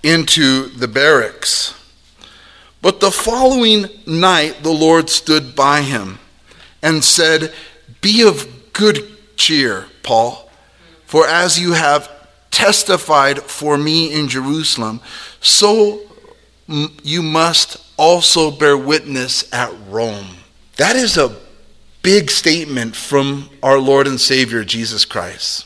into 0.04 0.68
the 0.68 0.88
barracks. 0.88 1.74
But 2.82 3.00
the 3.00 3.12
following 3.12 3.88
night 4.06 4.64
the 4.64 4.72
Lord 4.72 5.10
stood 5.10 5.56
by 5.56 5.82
him 5.82 6.20
and 6.82 7.04
said, 7.04 7.54
Be 8.02 8.24
of 8.24 8.74
good 8.74 9.36
cheer, 9.36 9.88
Paul, 10.04 10.50
for 11.06 11.28
as 11.28 11.60
you 11.60 11.74
have 11.74 12.10
testified 12.52 13.42
for 13.44 13.78
me 13.78 14.14
in 14.14 14.28
Jerusalem, 14.28 15.02
so 15.42 16.02
you 16.68 17.22
must 17.22 17.78
also 17.98 18.52
bear 18.52 18.78
witness 18.78 19.52
at 19.54 19.74
Rome. 19.90 20.37
That 20.78 20.96
is 20.96 21.18
a 21.18 21.36
big 22.04 22.30
statement 22.30 22.96
from 22.96 23.50
our 23.64 23.80
Lord 23.80 24.08
and 24.08 24.22
Savior 24.22 24.64
Jesus 24.64 25.06
Christ. 25.06 25.66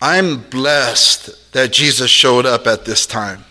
I'm 0.00 0.38
blessed 0.38 1.52
that 1.52 1.72
Jesus 1.72 2.10
showed 2.10 2.46
up 2.46 2.66
at 2.66 2.84
this 2.84 3.06
time. 3.06 3.44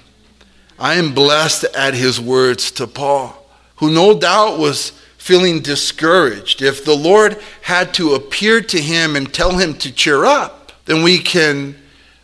I 0.79 0.95
am 0.95 1.13
blessed 1.13 1.65
at 1.75 1.93
his 1.93 2.19
words 2.19 2.71
to 2.71 2.87
Paul, 2.87 3.45
who 3.75 3.91
no 3.91 4.19
doubt 4.19 4.57
was 4.57 4.89
feeling 5.17 5.59
discouraged. 5.59 6.63
If 6.63 6.83
the 6.83 6.95
Lord 6.95 7.39
had 7.61 7.93
to 7.93 8.15
appear 8.15 8.59
to 8.61 8.81
him 8.81 9.15
and 9.15 9.31
tell 9.31 9.57
him 9.57 9.75
to 9.75 9.91
cheer 9.93 10.25
up, 10.25 10.71
then 10.85 11.03
we 11.03 11.19
can 11.19 11.75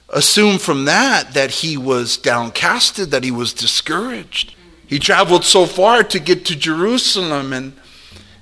assume 0.10 0.58
from 0.58 0.86
that 0.86 1.34
that 1.36 1.52
he 1.52 1.78
was 1.78 2.18
downcasted, 2.18 3.12
that 3.12 3.24
he 3.24 3.32
was 3.32 3.54
discouraged. 3.54 4.56
He 4.88 4.98
traveled 4.98 5.46
so 5.46 5.68
far 5.68 6.02
to 6.04 6.20
get 6.20 6.44
to 6.46 6.56
Jerusalem, 6.56 7.54
and, 7.54 7.74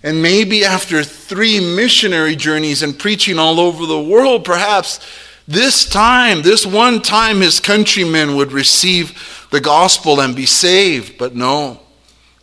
and 0.06 0.22
maybe 0.22 0.64
after 0.64 1.04
three 1.04 1.60
missionary 1.60 2.36
journeys 2.36 2.84
and 2.84 2.98
preaching 2.98 3.40
all 3.40 3.60
over 3.60 3.88
the 3.88 4.00
world, 4.00 4.46
perhaps 4.46 5.00
this 5.48 5.90
time, 5.90 6.44
this 6.44 6.64
one 6.64 7.02
time, 7.02 7.42
his 7.42 7.60
countrymen 7.60 8.36
would 8.36 8.52
receive 8.52 9.48
the 9.50 9.60
gospel 9.60 10.22
and 10.22 10.36
be 10.36 10.46
saved. 10.46 11.18
But 11.18 11.36
no, 11.36 11.80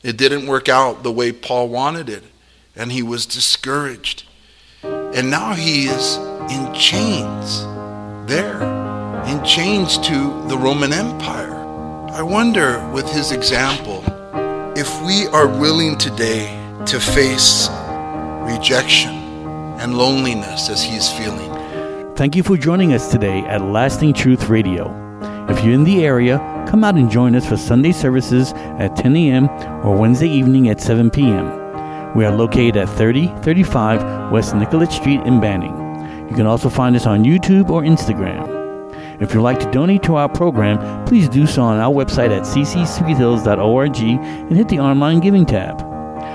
it 0.03 0.17
didn't 0.17 0.49
work 0.49 0.69
out 0.69 1.05
the 1.05 1.13
way 1.13 1.31
Paul 1.31 1.69
wanted 1.69 2.09
it, 2.09 2.25
and 2.75 2.91
he 2.91 3.05
was 3.05 3.27
discouraged. 3.27 4.25
And 4.83 5.31
now 5.31 5.55
he 5.55 5.85
is 5.85 6.17
in 6.51 6.75
chains 6.75 7.63
there 8.27 8.61
in 9.27 9.45
chains 9.45 9.99
to 9.99 10.45
the 10.49 10.59
Roman 10.59 10.93
Empire. 10.93 11.55
I 12.11 12.23
wonder, 12.23 12.85
with 12.91 13.09
his 13.09 13.31
example, 13.31 14.03
if 14.77 15.01
we 15.03 15.29
are 15.29 15.47
willing 15.47 15.97
today 15.97 16.59
to 16.87 17.01
face 17.01 17.69
rejection 18.43 19.15
and 19.81 19.97
loneliness 19.97 20.69
as 20.69 20.83
he 20.83 20.97
is 20.97 21.11
feeling, 21.11 21.53
Thank 22.15 22.37
you 22.37 22.43
for 22.43 22.57
joining 22.59 22.93
us 22.93 23.11
today 23.11 23.41
at 23.47 23.63
Lasting 23.63 24.13
Truth 24.13 24.49
Radio. 24.49 24.91
If 25.49 25.65
you're 25.65 25.75
in 25.75 25.85
the 25.85 26.05
area, 26.05 26.37
come 26.69 26.85
out 26.85 26.97
and 26.97 27.11
join 27.11 27.35
us 27.35 27.49
for 27.49 27.57
Sunday 27.57 27.93
services 27.93 28.53
at 28.53 28.95
10 28.97 29.17
a.m. 29.17 29.49
or 29.85 29.97
Wednesday 29.97 30.29
evening 30.29 30.69
at 30.69 30.81
7 30.81 31.11
p.m. 31.11 32.15
We 32.15 32.27
are 32.27 32.37
located 32.37 32.77
at 32.77 32.89
3035 32.91 34.31
West 34.31 34.55
Nicollet 34.55 34.93
Street 34.93 35.21
in 35.23 35.41
Banning. 35.41 35.75
You 36.29 36.37
can 36.37 36.47
also 36.47 36.69
find 36.69 36.95
us 36.95 37.07
on 37.07 37.25
YouTube 37.25 37.71
or 37.71 37.83
Instagram. 37.83 38.61
If 39.23 39.33
you'd 39.33 39.43
like 39.43 39.59
to 39.61 39.71
donate 39.71 40.03
to 40.05 40.17
our 40.17 40.29
program, 40.29 41.05
please 41.07 41.29
do 41.29 41.47
so 41.47 41.63
on 41.63 41.79
our 41.79 41.93
website 41.93 42.31
at 42.31 42.43
ccsweethills.org 42.43 43.99
and 43.99 44.57
hit 44.57 44.69
the 44.69 44.81
online 44.81 45.21
giving 45.21 45.47
tab. 45.47 45.92